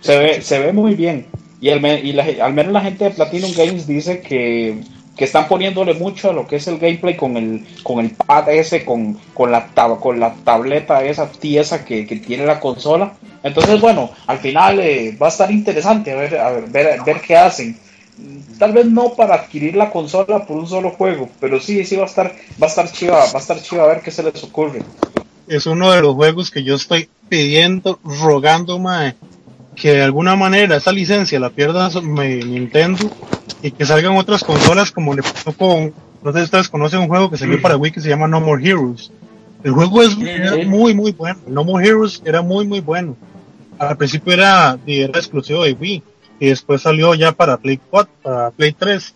se 0.00 0.16
ve, 0.16 0.40
se 0.40 0.58
ve 0.60 0.72
muy 0.72 0.94
bien. 0.94 1.26
Y, 1.60 1.70
me- 1.80 2.00
y 2.00 2.12
la 2.12 2.24
al 2.42 2.54
menos 2.54 2.72
la 2.72 2.80
gente 2.82 3.04
de 3.04 3.10
Platinum 3.10 3.52
Games 3.56 3.86
dice 3.86 4.20
que, 4.20 4.80
que 5.16 5.24
están 5.24 5.48
poniéndole 5.48 5.94
mucho 5.94 6.30
a 6.30 6.32
lo 6.32 6.46
que 6.46 6.56
es 6.56 6.66
el 6.68 6.78
gameplay 6.78 7.16
con 7.16 7.36
el, 7.36 7.66
con 7.82 7.98
el 7.98 8.10
pad 8.10 8.48
ese, 8.50 8.84
con, 8.84 9.18
con, 9.34 9.50
la, 9.50 9.66
con 10.00 10.20
la 10.20 10.34
tableta 10.44 11.02
esa 11.04 11.28
tiesa 11.30 11.84
que, 11.84 12.06
que 12.06 12.16
tiene 12.16 12.46
la 12.46 12.60
consola. 12.60 13.14
Entonces, 13.42 13.80
bueno, 13.80 14.10
al 14.26 14.38
final 14.38 14.78
eh, 14.80 15.16
va 15.20 15.26
a 15.26 15.30
estar 15.30 15.50
interesante 15.50 16.14
ver, 16.14 16.38
ver 16.70 17.20
qué 17.26 17.36
hacen. 17.36 17.76
Tal 18.58 18.72
vez 18.72 18.86
no 18.86 19.14
para 19.14 19.34
adquirir 19.36 19.76
la 19.76 19.90
consola 19.90 20.44
por 20.44 20.56
un 20.56 20.66
solo 20.68 20.90
juego, 20.90 21.28
pero 21.40 21.60
sí, 21.60 21.84
sí 21.84 21.94
va 21.94 22.02
a 22.02 22.06
estar, 22.06 22.34
va 22.60 22.66
a 22.66 22.70
estar 22.70 22.90
chiva, 22.90 23.18
va 23.18 23.24
a 23.34 23.38
estar 23.38 23.62
chiva 23.62 23.84
a 23.84 23.86
ver 23.86 24.00
qué 24.00 24.10
se 24.10 24.24
les 24.24 24.42
ocurre. 24.42 24.82
es 25.46 25.66
uno 25.66 25.92
de 25.92 26.00
los 26.02 26.14
juegos 26.16 26.50
que 26.50 26.64
yo 26.64 26.74
estoy 26.74 27.08
pidiendo, 27.28 28.00
rogando, 28.04 28.80
mae, 28.80 29.14
que 29.80 29.92
de 29.92 30.02
alguna 30.02 30.34
manera 30.36 30.76
esa 30.76 30.92
licencia 30.92 31.38
la 31.38 31.50
pierda 31.50 31.88
Nintendo 32.02 33.10
y 33.62 33.70
que 33.70 33.84
salgan 33.86 34.16
otras 34.16 34.42
consolas 34.42 34.90
como 34.90 35.14
le 35.14 35.22
pasó 35.22 35.52
con, 35.52 35.92
no 36.22 36.32
sé 36.32 36.38
si 36.38 36.44
ustedes 36.44 36.68
conocen 36.68 37.00
un 37.00 37.08
juego 37.08 37.30
que 37.30 37.36
salió 37.36 37.60
para 37.62 37.76
Wii 37.76 37.92
que 37.92 38.00
se 38.00 38.08
llama 38.08 38.26
No 38.28 38.40
More 38.40 38.66
Heroes. 38.66 39.12
El 39.62 39.72
juego 39.72 40.02
es 40.02 40.16
era 40.18 40.56
muy, 40.66 40.94
muy 40.94 41.12
bueno. 41.12 41.38
No 41.46 41.64
More 41.64 41.86
Heroes 41.86 42.22
era 42.24 42.42
muy, 42.42 42.66
muy 42.66 42.80
bueno. 42.80 43.16
Al 43.78 43.96
principio 43.96 44.32
era, 44.32 44.78
era 44.86 45.18
exclusivo 45.18 45.62
de 45.64 45.72
Wii 45.72 46.02
y 46.40 46.46
después 46.48 46.82
salió 46.82 47.14
ya 47.14 47.32
para 47.32 47.56
Play 47.56 47.78
4, 47.90 48.12
para 48.22 48.50
Play 48.50 48.72
3 48.72 49.14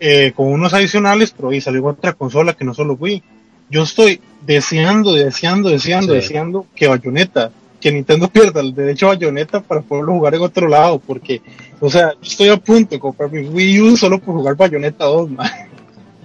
eh, 0.00 0.32
con 0.34 0.48
unos 0.48 0.74
adicionales, 0.74 1.32
pero 1.36 1.50
ahí 1.50 1.60
salió 1.60 1.84
otra 1.86 2.12
consola 2.12 2.52
que 2.52 2.64
no 2.64 2.74
solo 2.74 2.94
Wii. 2.94 3.22
Yo 3.70 3.82
estoy 3.82 4.20
deseando, 4.46 5.12
deseando, 5.12 5.68
deseando, 5.68 6.12
Sí. 6.14 6.20
deseando 6.20 6.66
que 6.74 6.88
Bayonetta, 6.88 7.50
que 7.80 7.92
Nintendo 7.92 8.28
pierda 8.32 8.60
el 8.60 8.74
derecho 8.74 9.06
a 9.06 9.10
Bayonetta 9.14 9.60
para 9.60 9.80
poderlo 9.82 10.12
jugar 10.14 10.34
en 10.34 10.42
otro 10.42 10.68
lado, 10.68 10.98
porque, 10.98 11.40
o 11.80 11.90
sea, 11.90 12.12
yo 12.14 12.18
estoy 12.30 12.48
a 12.48 12.56
punto 12.56 12.94
de 12.94 13.00
comprar 13.00 13.30
mi 13.30 13.46
Wii 13.48 13.80
U 13.82 13.96
solo 13.96 14.18
por 14.18 14.34
jugar 14.34 14.56
Bayonetta 14.56 15.04
2, 15.04 15.30
man. 15.30 15.50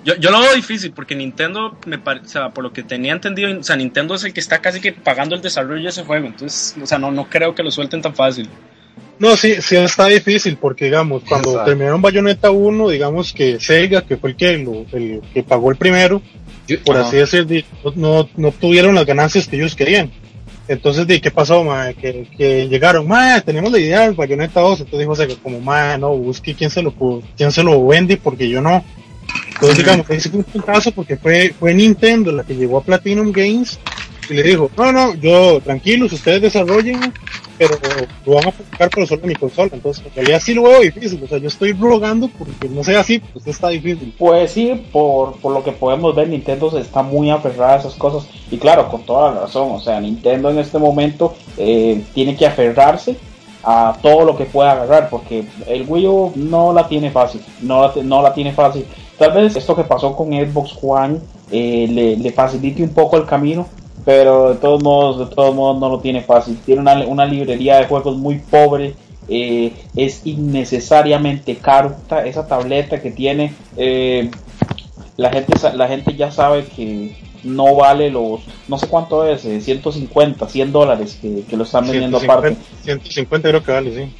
Yo, 0.06 0.16
yo 0.16 0.32
lo 0.32 0.42
veo 0.42 0.54
difícil 0.54 0.92
porque 0.92 1.16
Nintendo, 1.16 1.78
me 1.86 1.98
pare- 1.98 2.20
o 2.20 2.28
sea, 2.28 2.50
por 2.50 2.62
lo 2.64 2.74
que 2.74 2.84
tenía 2.84 3.14
entendido, 3.14 3.58
o 3.58 3.64
sea, 3.64 3.78
Nintendo 3.78 4.16
es 4.16 4.24
el 4.26 4.34
que 4.34 4.42
está 4.42 4.60
casi 4.60 4.82
que 4.82 4.92
pagando 4.92 5.34
el 5.34 5.42
desarrollo 5.42 5.82
de 5.84 5.90
ese 5.90 6.04
juego. 6.04 6.28
Entonces, 6.28 6.76
o 6.82 6.86
sea, 6.86 6.98
no, 6.98 7.10
no 7.10 7.30
creo 7.30 7.56
que 7.56 7.64
lo 7.64 7.72
suelten 7.72 8.02
tan 8.02 8.14
fácil. 8.14 8.50
No, 9.18 9.38
sí, 9.38 9.62
sí 9.62 9.78
está 9.78 10.08
difícil, 10.08 10.58
porque 10.58 10.86
digamos, 10.86 11.24
cuando 11.24 11.52
Exacto. 11.52 11.70
terminaron 11.70 12.02
Bayonetta 12.02 12.52
1, 12.52 12.90
digamos 12.90 13.32
que 13.32 13.62
Sega, 13.62 14.02
que 14.02 14.18
fue 14.18 14.32
el 14.32 14.36
que, 14.36 14.58
lo- 14.58 14.86
el 14.92 15.22
que 15.34 15.42
pagó 15.44 15.72
el 15.72 15.78
primero, 15.78 16.22
Yo- 16.68 16.82
por 16.84 16.98
Ajá. 16.98 17.08
así 17.08 17.18
decir, 17.18 17.64
no, 17.86 17.94
no, 17.96 18.30
no 18.36 18.52
tuvieron 18.52 18.96
las 18.96 19.06
ganancias 19.06 19.48
que 19.48 19.56
ellos 19.56 19.74
querían. 19.76 20.12
Entonces, 20.68 21.06
¿qué 21.22 21.30
pasó, 21.32 21.64
mae? 21.64 21.94
Que, 21.94 22.26
que 22.38 22.68
llegaron, 22.70 23.08
mae, 23.08 23.42
tenemos 23.42 23.72
la 23.72 23.80
idea 23.80 24.02
del 24.02 24.14
Bayonetta 24.14 24.62
2. 24.62 24.80
Entonces 24.82 25.00
dijo 25.00 25.16
Sega, 25.16 25.36
como, 25.44 25.60
mae, 25.60 25.98
no, 25.98 26.16
busque 26.16 26.54
quién 26.56 26.70
se 26.70 26.82
lo, 26.82 26.94
pu- 26.94 27.22
quién 27.36 27.52
se 27.52 27.64
lo 27.64 27.86
vende, 27.86 28.16
porque 28.18 28.48
yo 28.48 28.62
no. 28.62 28.84
Entonces, 29.54 29.78
digamos, 29.78 30.10
ese 30.10 30.30
fue 30.30 30.44
un 30.54 30.62
caso 30.62 30.92
porque 30.92 31.18
fue, 31.18 31.54
fue 31.60 31.74
Nintendo 31.74 32.32
la 32.32 32.44
que 32.44 32.56
llegó 32.56 32.78
a 32.78 32.84
Platinum 32.84 33.32
Games 33.32 33.80
y 34.30 34.34
le 34.36 34.44
dijo, 34.44 34.72
no, 34.78 34.92
no, 34.92 35.16
yo, 35.16 35.60
tranquilos, 35.62 36.14
ustedes 36.14 36.42
desarrollen, 36.42 37.14
pero 37.58 37.76
lo 38.26 38.34
vamos 38.34 38.56
a 38.56 38.58
buscar 38.58 38.90
pero 38.94 39.08
solo 39.08 39.22
en 39.24 39.30
mi 39.30 39.36
consola. 39.36 39.70
Entonces, 39.74 40.04
en 40.06 40.16
realidad 40.16 40.42
sí 40.44 40.54
lo 40.54 40.64
veo 40.64 40.82
difícil. 40.82 41.22
O 41.24 41.28
sea, 41.28 41.38
yo 41.38 41.48
estoy 41.48 41.74
rogando 41.74 42.30
porque 42.38 42.70
no 42.70 42.84
sea 42.84 43.02
así, 43.02 43.20
pues 43.20 43.48
está 43.48 43.70
difícil. 43.70 44.14
Pues 44.18 44.52
sí, 44.52 44.86
por, 44.92 45.38
por 45.40 45.54
lo 45.54 45.64
que 45.64 45.72
podemos 45.72 46.16
ver, 46.16 46.30
Nintendo 46.30 46.72
se 46.72 46.80
está 46.80 47.04
muy 47.04 47.30
aferrada 47.30 47.76
a 47.76 47.80
esas 47.80 47.96
cosas. 47.96 48.28
Y 48.52 48.58
claro, 48.58 48.90
con 48.90 49.04
toda 49.04 49.34
la 49.34 49.42
razón. 49.42 49.72
O 49.72 49.80
sea, 49.80 50.00
Nintendo 50.00 50.50
en 50.50 50.60
este 50.60 50.78
momento 50.78 51.36
eh, 51.58 52.04
tiene 52.14 52.36
que 52.36 52.46
aferrarse 52.46 53.18
a 53.64 53.98
todo 54.02 54.26
lo 54.26 54.36
que 54.36 54.46
pueda 54.46 54.72
agarrar. 54.72 55.10
Porque 55.10 55.46
el 55.68 55.86
Wii 55.88 56.08
U 56.08 56.32
no 56.36 56.74
la 56.74 56.88
tiene 56.88 57.12
fácil. 57.12 57.42
No 57.62 57.82
la, 57.82 58.04
no 58.04 58.22
la 58.22 58.34
tiene 58.34 58.54
fácil. 58.54 58.86
Tal 59.18 59.32
vez 59.32 59.56
esto 59.56 59.76
que 59.76 59.84
pasó 59.84 60.16
con 60.16 60.30
Xbox 60.30 60.78
One 60.82 61.20
eh, 61.52 61.88
le, 61.90 62.18
le 62.18 62.32
facilite 62.32 62.84
un 62.84 62.94
poco 62.94 63.18
el 63.18 63.26
camino. 63.26 63.68
Pero 64.06 64.54
de 64.54 64.60
todos 64.60 64.84
modos, 64.84 65.30
de 65.30 65.36
todos 65.36 65.56
modos 65.56 65.80
no 65.80 65.90
lo 65.90 66.00
tiene 66.00 66.22
fácil. 66.22 66.58
Tiene 66.66 66.82
una, 66.82 67.06
una 67.06 67.26
librería 67.26 67.78
de 67.78 67.86
juegos 67.86 68.18
muy 68.18 68.40
pobre. 68.40 68.96
eh, 69.30 69.72
es 69.96 70.22
innecesariamente 70.26 71.56
caro 71.56 71.96
esa 72.26 72.48
tableta 72.48 73.02
que 73.02 73.12
tiene. 73.12 73.54
eh, 73.78 74.30
la 75.16 75.30
gente 75.32 75.54
la 75.76 75.88
gente 75.88 76.16
ya 76.16 76.32
sabe 76.32 76.66
que, 76.66 77.16
no 77.44 77.76
vale 77.76 78.10
los, 78.10 78.42
no 78.68 78.78
sé 78.78 78.88
cuánto 78.88 79.28
es, 79.28 79.46
eh, 79.46 79.62
150, 79.62 80.48
100 80.48 80.72
dólares 80.72 81.18
que, 81.22 81.44
que 81.44 81.58
lo 81.58 81.64
están 81.64 81.84
vendiendo 81.84 82.20
150, 82.20 82.34
aparte. 82.34 82.58
150 82.84 83.50
creo 83.50 83.64
que 83.64 83.72
vale, 83.72 83.96
sí. 83.96 84.14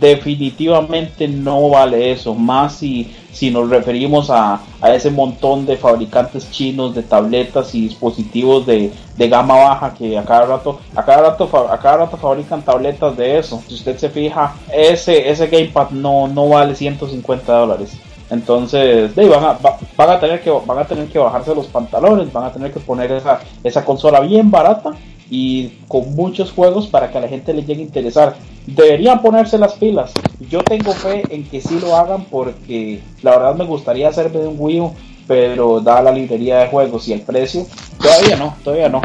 Definitivamente 0.00 1.28
no 1.28 1.70
vale 1.70 2.12
eso, 2.12 2.34
más 2.34 2.76
si, 2.76 3.14
si 3.32 3.50
nos 3.50 3.68
referimos 3.70 4.30
a, 4.30 4.60
a 4.80 4.94
ese 4.94 5.10
montón 5.10 5.66
de 5.66 5.76
fabricantes 5.76 6.50
chinos 6.50 6.94
de 6.94 7.02
tabletas 7.02 7.74
y 7.74 7.82
dispositivos 7.82 8.66
de, 8.66 8.92
de 9.16 9.28
gama 9.28 9.56
baja 9.56 9.94
que 9.94 10.16
a 10.16 10.24
cada 10.24 10.46
rato, 10.46 10.80
a 10.94 11.04
cada 11.04 11.30
rato, 11.30 11.68
a 11.70 11.78
cada 11.78 11.96
rato 11.98 12.16
fabrican 12.16 12.62
tabletas 12.62 13.16
de 13.16 13.38
eso. 13.38 13.62
Si 13.68 13.74
usted 13.74 13.96
se 13.98 14.08
fija, 14.10 14.54
ese, 14.72 15.28
ese 15.28 15.46
gamepad 15.48 15.90
no, 15.90 16.28
no 16.28 16.48
vale 16.48 16.74
150 16.74 17.52
dólares. 17.52 17.96
Entonces, 18.30 19.16
ahí 19.16 19.26
van, 19.28 19.42
a, 19.44 19.52
va- 19.54 19.78
van 19.96 20.10
a 20.10 20.20
tener 20.20 20.42
que 20.42 20.50
van 20.50 20.78
a 20.78 20.86
tener 20.86 21.08
que 21.08 21.18
bajarse 21.18 21.54
los 21.54 21.66
pantalones, 21.66 22.30
van 22.32 22.44
a 22.44 22.52
tener 22.52 22.72
que 22.72 22.80
poner 22.80 23.10
esa, 23.12 23.40
esa 23.64 23.84
consola 23.84 24.20
bien 24.20 24.50
barata 24.50 24.92
y 25.30 25.68
con 25.88 26.14
muchos 26.14 26.52
juegos 26.52 26.86
para 26.86 27.10
que 27.10 27.18
a 27.18 27.20
la 27.20 27.28
gente 27.28 27.52
le 27.52 27.64
llegue 27.64 27.82
a 27.82 27.86
interesar. 27.86 28.36
Deberían 28.66 29.22
ponerse 29.22 29.58
las 29.58 29.74
pilas. 29.74 30.12
Yo 30.50 30.62
tengo 30.62 30.92
fe 30.92 31.22
en 31.30 31.44
que 31.44 31.60
sí 31.60 31.78
lo 31.80 31.96
hagan 31.96 32.24
porque 32.24 33.00
la 33.22 33.32
verdad 33.32 33.54
me 33.54 33.64
gustaría 33.64 34.08
hacerme 34.08 34.46
un 34.46 34.56
Wii 34.58 34.80
U, 34.80 34.92
pero 35.26 35.80
da 35.80 36.02
la 36.02 36.12
librería 36.12 36.58
de 36.58 36.68
juegos 36.68 37.08
y 37.08 37.12
el 37.12 37.22
precio, 37.22 37.66
todavía 38.00 38.36
no, 38.36 38.56
todavía 38.64 38.88
no. 38.88 39.02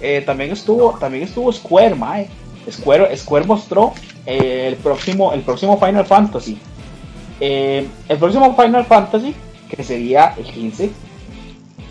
Eh, 0.00 0.22
también 0.24 0.52
estuvo, 0.52 0.96
también 0.98 1.24
estuvo 1.24 1.52
Square, 1.52 1.94
mae. 1.94 2.28
Square, 2.70 3.16
Square 3.16 3.46
mostró 3.46 3.92
eh, 4.26 4.66
el 4.68 4.76
próximo, 4.76 5.32
el 5.32 5.40
próximo 5.40 5.78
Final 5.78 6.04
Fantasy. 6.04 6.58
Eh, 7.40 7.86
el 8.08 8.18
próximo 8.18 8.54
Final 8.54 8.84
Fantasy, 8.84 9.34
que 9.68 9.82
sería 9.82 10.34
el 10.36 10.44
15, 10.44 10.90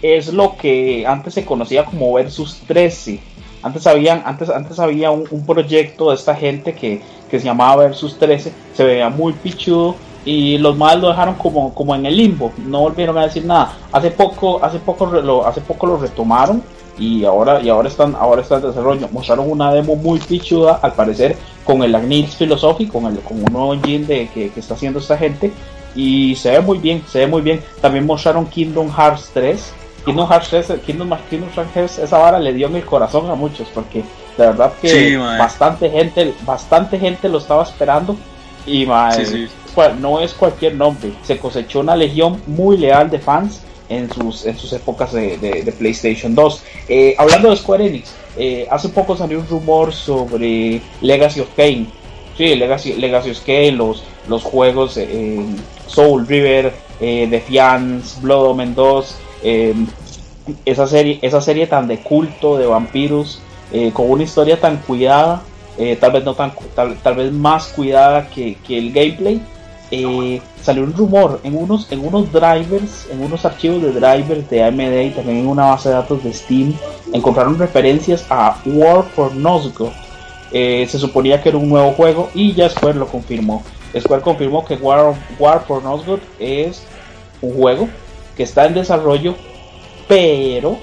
es 0.02 0.34
lo 0.34 0.58
que 0.58 1.06
antes 1.08 1.34
se 1.34 1.46
conocía 1.46 1.86
como 1.86 2.14
Versus 2.14 2.62
13. 2.68 3.20
Antes, 3.64 3.88
habían, 3.88 4.22
antes, 4.26 4.50
antes 4.50 4.78
había 4.80 5.12
un, 5.12 5.26
un 5.32 5.46
proyecto 5.46 6.10
de 6.10 6.16
esta 6.16 6.36
gente 6.36 6.74
que, 6.74 7.02
que 7.30 7.40
se 7.40 7.46
llamaba 7.46 7.86
Versus 7.88 8.20
13, 8.20 8.54
se 8.74 8.84
veía 8.84 9.10
muy 9.10 9.34
pichudo 9.34 9.96
y 10.26 10.58
los 10.58 10.78
más 10.78 11.00
lo 11.00 11.10
dejaron 11.10 11.36
como, 11.36 11.74
como 11.74 11.96
en 11.96 12.06
el 12.06 12.16
limbo, 12.16 12.52
no 12.66 12.82
volvieron 12.82 13.18
a 13.18 13.24
decir 13.24 13.46
nada. 13.46 13.74
Hace 13.92 14.12
poco, 14.12 14.64
hace 14.64 14.80
poco 14.80 15.06
lo, 15.06 15.46
hace 15.46 15.62
poco 15.62 15.88
lo 15.88 15.98
retomaron 15.98 16.64
y 16.98 17.26
ahora, 17.26 17.62
y 17.62 17.70
ahora 17.70 17.90
están, 17.90 18.16
ahora 18.16 18.42
está 18.42 18.56
en 18.58 18.64
desarrollo. 18.64 19.08
Mostraron 19.12 19.52
una 19.52 19.74
demo 19.74 19.96
muy 19.96 20.20
pichuda, 20.20 20.80
al 20.82 20.94
parecer, 20.94 21.38
con 21.64 21.84
el 21.84 21.94
Agnils 21.96 22.36
Philosophy, 22.36 22.88
con 22.88 23.06
el, 23.06 23.20
con 23.20 23.38
un 23.38 23.52
nuevo 23.52 23.74
engine 23.74 24.06
de, 24.06 24.28
que, 24.30 24.50
que 24.50 24.60
está 24.60 24.76
haciendo 24.76 25.00
esta 25.00 25.18
gente. 25.18 25.52
Y 25.96 26.36
se 26.36 26.52
ve 26.52 26.62
muy 26.62 26.78
bien, 26.78 27.04
se 27.08 27.20
ve 27.20 27.28
muy 27.28 27.42
bien. 27.42 27.62
También 27.82 28.06
mostraron 28.06 28.46
Kingdom 28.46 28.92
Hearts 28.92 29.32
3. 29.34 29.74
Kingdom 30.06 30.28
Hearts 30.30 30.50
3, 30.50 30.74
Kingdom, 30.86 31.12
Kingdom 31.30 31.50
Hearts, 31.74 32.00
esa 32.00 32.18
vara 32.18 32.40
le 32.40 32.54
dio 32.54 32.68
en 32.68 32.76
el 32.76 32.86
corazón 32.86 33.30
a 33.30 33.36
muchos, 33.36 33.68
porque 33.74 34.04
la 34.38 34.48
verdad 34.48 34.74
que 34.82 34.90
Sí, 34.90 35.16
bastante 35.16 35.90
gente, 35.90 36.34
bastante 36.46 37.00
gente 37.00 37.30
lo 37.30 37.38
estaba 37.38 37.64
esperando. 37.64 38.16
Y 38.66 38.86
Sí, 39.12 39.26
sí. 39.26 39.48
no 40.00 40.20
es 40.22 40.34
cualquier 40.34 40.76
nombre. 40.76 41.12
Se 41.24 41.38
cosechó 41.38 41.80
una 41.82 41.96
legión 41.96 42.42
muy 42.48 42.78
leal 42.78 43.10
de 43.10 43.20
fans 43.20 43.62
en 43.90 44.12
sus, 44.12 44.46
en 44.46 44.58
sus 44.58 44.72
épocas 44.74 45.12
de, 45.12 45.38
de- 45.38 45.64
de 45.64 45.72
PlayStation 45.74 46.34
2. 46.34 46.64
Eh, 46.88 47.16
hablando 47.18 47.50
de 47.50 47.58
Square 47.58 47.86
Enix, 47.88 48.14
eh, 48.38 48.68
hace 48.72 48.90
poco 48.90 49.16
salió 49.18 49.40
un 49.40 49.48
rumor 49.48 49.94
sobre 49.94 50.82
Legacy 51.02 51.42
of 51.42 51.50
Kain. 51.56 51.88
Sí, 52.38 52.56
Legacy, 52.56 52.94
Legacy 52.94 53.32
of 53.32 53.40
Kain, 53.46 53.78
los, 53.78 54.04
los 54.28 54.44
juegos 54.44 54.96
eh, 54.98 55.46
Soul 55.88 56.26
River, 56.26 56.74
eh, 57.02 57.28
Defiance, 57.30 58.20
Blood 58.22 58.46
Omen 58.52 58.74
2, 58.74 59.16
eh, 59.44 59.74
esa 60.66 60.88
serie, 60.88 61.20
esa 61.22 61.42
serie 61.42 61.68
tan 61.68 61.88
de 61.88 62.00
culto 62.00 62.58
de 62.58 62.66
vampiros, 62.66 63.42
eh, 63.72 63.92
con 63.94 64.10
una 64.10 64.24
historia 64.24 64.60
tan 64.60 64.78
cuidada, 64.78 65.42
eh, 65.78 65.98
tal 66.00 66.12
vez 66.12 66.24
no 66.24 66.36
tan 66.36 66.54
tal, 66.76 66.98
tal 66.98 67.16
vez 67.16 67.32
más 67.32 67.68
cuidada 67.68 68.30
que, 68.30 68.56
que 68.66 68.78
el 68.78 68.92
gameplay. 68.92 69.42
eh, 69.92 70.42
salió 70.62 70.84
un 70.84 70.94
rumor 70.94 71.40
en 71.44 71.56
unos, 71.58 71.92
en 71.92 72.06
unos 72.06 72.32
drivers, 72.32 73.08
en 73.12 73.22
unos 73.22 73.46
archivos 73.46 73.82
de 73.82 73.92
drivers 73.92 74.50
de 74.50 74.64
AMD 74.64 75.02
y 75.02 75.10
también 75.12 75.40
en 75.40 75.48
una 75.48 75.66
base 75.66 75.90
de 75.90 75.96
datos 75.96 76.24
de 76.24 76.34
Steam, 76.34 76.74
encontraron 77.12 77.60
referencias 77.60 78.26
a 78.30 78.58
War 78.66 79.04
for 79.16 79.36
Nosgoth. 79.36 79.94
Se 80.52 80.98
suponía 80.98 81.42
que 81.42 81.50
era 81.50 81.58
un 81.58 81.70
nuevo 81.70 81.92
juego 81.92 82.30
y 82.34 82.54
ya 82.54 82.70
Square 82.70 82.98
lo 82.98 83.08
confirmó. 83.08 83.64
Square 84.00 84.22
confirmó 84.22 84.66
que 84.66 84.76
War, 84.76 85.14
War 85.38 85.64
for 85.68 85.84
Nosgoth 85.84 86.22
es 86.40 86.84
un 87.42 87.54
juego 87.56 87.88
que 88.36 88.44
está 88.44 88.66
en 88.66 88.74
desarrollo, 88.74 89.36
pero, 90.08 90.78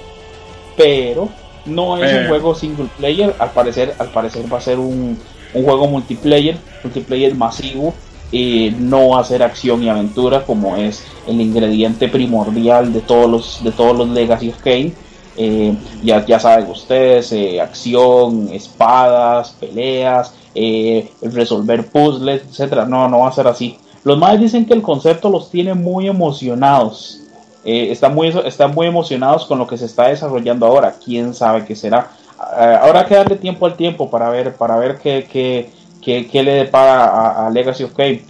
pero 0.77 1.29
no 1.65 1.97
es 1.97 2.11
un 2.11 2.17
Pero. 2.17 2.27
juego 2.29 2.55
single 2.55 2.87
player. 2.97 3.35
Al 3.39 3.51
parecer, 3.51 3.95
al 3.99 4.09
parecer 4.09 4.51
va 4.51 4.57
a 4.57 4.61
ser 4.61 4.79
un, 4.79 5.17
un 5.53 5.63
juego 5.63 5.87
multiplayer, 5.87 6.57
multiplayer 6.83 7.35
masivo. 7.35 7.93
Y 8.33 8.73
no 8.79 9.09
va 9.09 9.19
a 9.19 9.23
ser 9.25 9.43
acción 9.43 9.83
y 9.83 9.89
aventura 9.89 10.45
como 10.45 10.77
es 10.77 11.03
el 11.27 11.41
ingrediente 11.41 12.07
primordial 12.07 12.93
de 12.93 13.01
todos 13.01 13.29
los 13.29 13.61
de 13.61 13.71
todos 13.73 13.97
los 13.97 14.07
Legacy 14.07 14.49
of 14.49 14.57
Kane. 14.59 14.93
Eh, 15.35 15.75
ya, 16.01 16.25
ya 16.25 16.39
saben 16.39 16.69
ustedes, 16.69 17.31
eh, 17.33 17.59
acción, 17.59 18.47
espadas, 18.53 19.51
peleas, 19.59 20.33
eh, 20.55 21.11
resolver 21.21 21.87
puzzles, 21.87 22.43
etcétera. 22.49 22.85
No, 22.85 23.09
no 23.09 23.19
va 23.19 23.27
a 23.27 23.33
ser 23.33 23.47
así. 23.47 23.77
Los 24.05 24.17
más 24.17 24.39
dicen 24.39 24.65
que 24.65 24.73
el 24.73 24.81
concepto 24.81 25.29
los 25.29 25.49
tiene 25.49 25.73
muy 25.73 26.07
emocionados. 26.07 27.20
Eh, 27.63 27.91
están, 27.91 28.15
muy, 28.15 28.29
están 28.45 28.73
muy 28.73 28.87
emocionados 28.87 29.45
con 29.45 29.59
lo 29.59 29.67
que 29.67 29.77
se 29.77 29.85
está 29.85 30.07
desarrollando 30.07 30.65
ahora. 30.65 30.95
Quién 31.03 31.33
sabe 31.33 31.63
qué 31.65 31.75
será. 31.75 32.11
Eh, 32.59 32.77
habrá 32.81 33.05
que 33.05 33.15
darle 33.15 33.35
tiempo 33.35 33.65
al 33.67 33.75
tiempo 33.77 34.09
para 34.09 34.29
ver, 34.29 34.55
para 34.55 34.77
ver 34.77 34.97
qué, 34.97 35.27
qué, 35.31 35.69
qué, 36.01 36.27
qué 36.27 36.41
le 36.43 36.53
depara 36.53 37.45
a, 37.45 37.49
Legacy 37.51 37.83
of 37.83 37.93
Kain. 37.93 38.23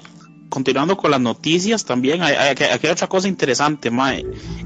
Continuando 0.49 0.97
con 0.97 1.11
las 1.11 1.21
noticias 1.21 1.85
también, 1.85 2.21
hay, 2.21 2.35
hay- 2.35 2.55
hay 2.83 2.89
otra 2.89 3.07
cosa 3.07 3.29
interesante, 3.29 3.89
mae. 3.89 4.25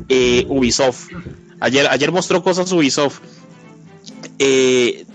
Eh, 0.10 0.45
Ubisoft. 0.49 1.10
Ayer, 1.60 1.88
ayer 1.91 2.12
mostró 2.12 2.41
cosas 2.43 2.71
Ubisoft. 2.71 3.19
Eh, 4.39 5.06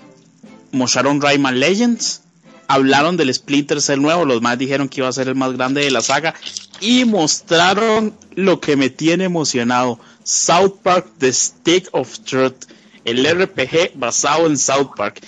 mostraron 0.73 1.21
Rayman 1.21 1.59
Legends. 1.59 2.23
Hablaron 2.69 3.17
del 3.17 3.35
Splinter 3.35 3.81
Cell 3.83 4.01
nuevo. 4.01 4.25
Los 4.25 4.41
más 4.43 4.57
dijeron 4.59 4.89
que 4.89 5.01
iba 5.01 5.09
a 5.09 5.13
ser 5.13 5.27
el 5.27 5.35
más 5.35 5.53
grande 5.55 5.83
de 5.83 5.91
la 5.91 6.01
saga. 6.03 6.35
Y 6.81 7.05
mostraron 7.05 8.15
lo 8.35 8.61
que 8.61 8.77
me 8.77 8.91
tiene 8.91 9.25
emocionado. 9.25 9.99
South 10.23 10.79
Park 10.83 11.07
The 11.19 11.33
Stick 11.33 11.89
of 11.93 12.21
Truth. 12.21 12.67
El 13.05 13.25
RPG 13.25 13.93
basado 13.97 14.47
en 14.47 14.57
South 14.57 14.93
Park. 14.97 15.21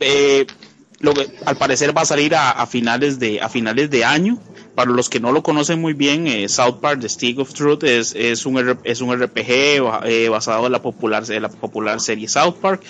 Eh, 0.00 0.46
al 1.44 1.56
parecer 1.56 1.96
va 1.96 2.02
a 2.02 2.06
salir 2.06 2.34
a, 2.34 2.66
finales 2.66 3.18
de 3.18 3.40
a 3.40 3.48
finales 3.48 3.90
de 3.90 4.04
año. 4.04 4.38
Para 4.74 4.90
los 4.90 5.08
que 5.08 5.20
no 5.20 5.32
lo 5.32 5.42
conocen 5.42 5.80
muy 5.80 5.94
bien, 5.94 6.26
eh, 6.26 6.48
South 6.50 6.80
Park 6.82 7.00
The 7.00 7.08
Stick 7.08 7.38
of 7.38 7.54
Truth 7.54 7.82
es, 7.84 8.14
es, 8.14 8.44
un, 8.44 8.78
es 8.84 9.00
un 9.00 9.16
RPG 9.18 9.50
eh, 10.04 10.28
basado 10.28 10.66
en 10.66 10.72
la 10.72 10.82
popular, 10.82 11.24
en 11.30 11.42
la 11.42 11.48
popular 11.48 11.98
serie 12.00 12.28
South 12.28 12.56
Park. 12.60 12.82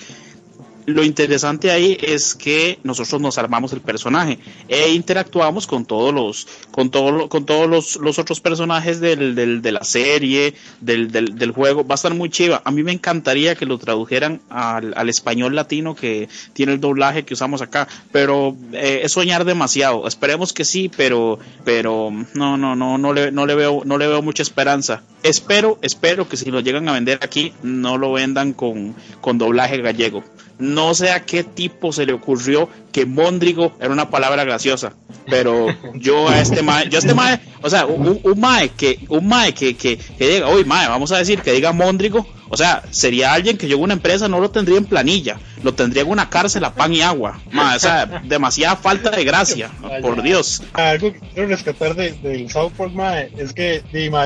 Lo 0.87 1.03
interesante 1.03 1.73
ahí 1.73 1.99
es 2.01 2.37
que 2.37 2.79
nosotros 2.85 3.21
nos 3.21 3.39
armamos 3.39 3.73
el 3.73 3.81
personaje 3.81 4.39
e 4.69 4.91
interactuamos 4.93 5.67
con 5.67 5.85
todos 5.85 6.15
los 6.15 6.47
con 6.71 6.93
todo 6.93 7.29
con 7.29 7.45
todos 7.45 7.69
los, 7.69 7.97
los 7.97 8.21
otros 8.21 8.41
personajes 8.41 9.01
del, 9.01 9.35
de 9.35 9.73
la 9.73 9.83
serie 9.83 10.55
del, 10.81 11.11
del, 11.11 11.51
juego. 11.51 11.85
Va 11.85 11.95
a 11.95 11.97
estar 11.97 12.15
muy 12.15 12.31
chiva. 12.31 12.63
A 12.65 12.71
mí 12.71 12.85
me 12.85 12.93
encantaría 12.93 13.57
que 13.57 13.67
lo 13.67 13.79
tradujeran 13.79 14.41
al, 14.49 14.95
al 14.97 15.09
español 15.09 15.57
latino 15.57 15.97
que 15.97 16.29
tiene 16.53 16.75
el 16.75 16.81
doblaje 16.81 17.25
que 17.25 17.35
usamos 17.35 17.63
acá 17.63 17.89
pero 18.13 18.57
eh, 18.73 19.01
es 19.03 19.11
soñar 19.11 19.45
demasiado. 19.45 20.07
Esperemos 20.07 20.53
que 20.53 20.65
sí 20.65 20.89
pero 20.97 21.41
pero 21.65 22.13
no 22.35 22.57
no 22.57 22.77
no 22.77 22.97
no 22.97 23.13
le, 23.13 23.33
no 23.33 23.45
le 23.47 23.57
veo 23.57 23.83
no 23.85 23.99
le 23.99 24.07
veo 24.07 24.23
mucha 24.23 24.45
esperanza. 24.45 25.03
Espero 25.25 25.81
espero 25.83 26.29
que 26.29 26.37
si 26.37 26.53
lo 26.53 26.61
llegan 26.61 26.89
a 26.89 26.93
vender 26.93 27.19
aquí 27.23 27.53
no 27.65 27.99
lo 27.99 28.13
vendan 28.13 28.53
con 28.53 28.95
con 29.21 29.37
doblaje 29.37 29.79
gallego 29.83 30.23
no 30.59 30.95
sé 30.95 31.11
a 31.11 31.25
qué 31.25 31.45
tipo 31.45 31.93
se 31.93 32.07
le 32.07 32.13
ocurrió 32.13 32.69
que 32.93 33.07
Móndrigo 33.07 33.73
era 33.81 33.93
una 33.93 34.11
palabra 34.11 34.45
graciosa, 34.45 34.95
pero 35.27 35.67
yo 35.95 36.29
a 36.29 36.41
este 36.41 36.63
mae, 36.63 36.89
yo 36.89 36.97
a 36.97 37.01
este 37.01 37.15
mae, 37.15 37.41
o 37.63 37.69
sea, 37.71 37.87
un, 37.87 38.21
un 38.23 38.41
mae 38.41 38.71
que, 38.71 39.05
un 39.09 39.27
mae 39.27 39.53
que, 39.53 39.77
que, 39.77 39.99
que 39.99 40.29
diga, 40.29 40.49
uy 40.49 40.65
mae, 40.65 40.89
vamos 40.89 41.13
a 41.13 41.19
decir 41.19 41.41
que 41.43 41.53
diga 41.53 41.73
Móndrigo, 41.73 42.27
o 42.49 42.57
sea, 42.57 42.83
sería 42.91 43.33
alguien 43.33 43.57
que 43.59 43.69
yo 43.69 43.77
en 43.77 43.83
una 43.83 43.95
empresa 43.95 44.29
no 44.29 44.41
lo 44.41 44.51
tendría 44.51 44.79
en 44.79 44.85
planilla, 44.85 45.39
lo 45.63 45.75
tendría 45.75 46.03
en 46.03 46.11
una 46.11 46.31
cárcel 46.31 46.65
a 46.65 46.75
pan 46.75 46.93
y 46.93 47.03
agua, 47.03 47.41
o 47.77 47.79
sea, 47.79 48.23
demasiada 48.25 48.77
falta 48.77 49.11
de 49.11 49.25
gracia, 49.25 49.71
por 50.03 50.23
Dios. 50.23 50.63
Algo 50.75 51.13
que 51.13 51.21
quiero 51.21 51.49
rescatar 51.49 51.95
de- 51.95 52.13
del 52.13 52.51
South 52.51 52.73
Park, 52.77 52.93
es 53.37 53.53
que 53.53 53.83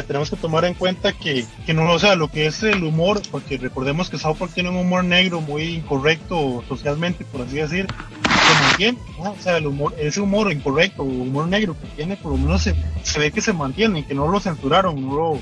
tenemos 0.07 0.31
que 0.31 0.37
tomar 0.37 0.65
en 0.65 0.75
cuenta 0.75 1.13
que, 1.13 1.45
que 1.67 1.75
no, 1.75 1.91
o 1.91 1.99
sea, 1.99 2.15
lo 2.15 2.29
que 2.31 2.47
es 2.47 2.63
el 2.63 2.85
humor, 2.85 3.23
porque 3.31 3.57
recordemos 3.59 4.11
que 4.11 4.19
South 4.19 4.37
Park 4.39 4.53
tiene 4.55 4.69
un 4.71 4.77
humor 4.77 5.05
negro 5.05 5.41
muy 5.41 5.63
incorrecto 5.65 6.63
socialmente, 6.69 7.25
por 7.25 7.43
así 7.43 7.57
decir, 7.57 7.87
se 8.23 8.63
mantiene, 8.63 8.99
¿no? 9.23 9.31
o 9.33 9.37
sea, 9.41 9.57
el 9.57 9.67
humor, 9.67 9.95
ese 9.99 10.21
humor 10.21 10.53
incorrecto, 10.53 11.03
humor 11.03 11.47
negro 11.49 11.77
que 11.81 11.87
tiene, 11.97 12.17
por 12.17 12.33
lo 12.33 12.39
menos 12.39 12.63
se, 12.63 12.75
se 13.03 13.19
ve 13.19 13.31
que 13.31 13.41
se 13.41 13.53
mantiene, 13.53 14.05
que 14.05 14.15
no 14.15 14.29
lo 14.29 14.41
censuraron, 14.41 15.01
no 15.07 15.15
lo, 15.15 15.39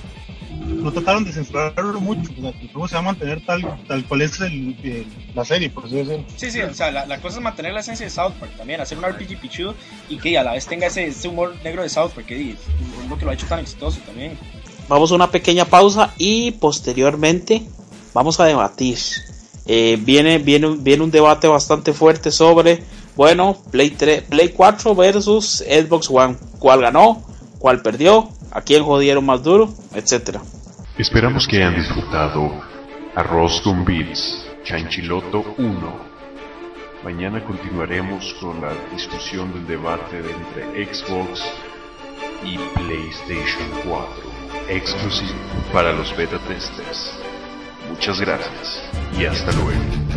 no 0.59 0.93
trataron 0.93 1.25
de 1.25 1.33
censurarlo 1.33 2.01
mucho. 2.01 2.31
O 2.39 2.41
sea, 2.41 2.51
el 2.51 2.69
juego 2.73 2.89
se 2.89 2.95
va 2.95 3.01
a 3.01 3.05
mantener 3.05 3.45
tal, 3.45 3.63
tal 3.87 4.05
cual 4.07 4.23
es 4.23 4.41
el, 4.41 4.77
el- 4.83 5.07
la 5.35 5.45
serie, 5.45 5.71
por 5.71 5.85
así 5.87 5.97
decirlo. 5.97 6.25
Sí, 6.37 6.51
sí, 6.51 6.61
o 6.61 6.75
sea, 6.75 6.91
la, 6.91 7.07
la 7.07 7.21
cosa 7.21 7.37
es 7.39 7.43
mantener 7.43 7.73
la 7.73 7.81
esencia 7.81 8.07
de 8.07 8.11
South 8.11 8.33
Park 8.41 8.53
también, 8.57 8.81
hacer 8.81 8.99
un 8.99 9.05
RPG 9.05 9.41
pichudo 9.41 9.75
y 10.09 10.19
que 10.19 10.37
a 10.39 10.43
la 10.43 10.53
vez 10.53 10.67
tenga 10.67 10.87
ese, 10.89 11.07
ese 11.07 11.29
humor 11.29 11.55
negro 11.63 11.83
de 11.83 11.89
South 11.89 12.11
Park, 12.15 12.27
que 12.27 12.51
es 12.53 12.57
lo 13.09 13.17
que 13.19 13.25
lo 13.25 13.31
ha 13.31 13.35
hecho 13.35 13.47
tan 13.47 13.61
exitoso 13.61 14.01
también. 14.07 14.37
Vamos 14.89 15.13
a 15.13 15.15
una 15.15 15.31
pequeña 15.31 15.65
pausa 15.65 16.15
y 16.19 16.53
posteriormente 16.53 17.63
vamos 18.15 18.41
a 18.41 18.45
debatir. 18.47 18.99
Eh, 19.67 19.99
viene, 20.01 20.39
viene, 20.39 20.77
viene 20.79 21.03
un 21.05 21.11
debate 21.11 21.47
bastante 21.47 21.93
fuerte 21.93 22.31
sobre, 22.31 22.83
bueno, 23.15 23.59
Play, 23.71 23.91
3, 23.91 24.23
Play 24.23 24.49
4 24.49 24.95
versus 24.95 25.63
Xbox 25.69 26.09
One. 26.11 26.37
¿Cuál 26.59 26.81
ganó? 26.81 27.23
¿Cuál 27.59 27.83
perdió? 27.83 28.31
¿A 28.51 28.63
quién 28.63 28.83
jodieron 28.85 29.25
más 29.25 29.43
duro? 29.43 29.69
Etcétera. 29.95 30.41
Esperamos 30.97 31.47
que 31.47 31.59
hayan 31.59 31.77
disfrutado 31.77 32.51
Arroz 33.15 33.61
con 33.63 33.85
Beats, 33.85 34.47
Chanchiloto 34.65 35.55
1. 35.59 36.09
Mañana 37.05 37.45
continuaremos 37.45 38.35
con 38.41 38.61
la 38.61 38.73
discusión 38.93 39.53
del 39.53 39.67
debate 39.67 40.21
de 40.21 40.31
entre 40.31 40.95
Xbox 40.95 41.43
y 42.45 42.59
PlayStation 42.59 43.69
4, 43.89 44.09
exclusivo 44.69 45.39
para 45.73 45.93
los 45.93 46.17
beta 46.17 46.39
testers. 46.49 47.13
Muchas 47.89 48.21
gracias 48.21 48.83
y 49.19 49.25
hasta 49.25 49.53
luego. 49.53 50.08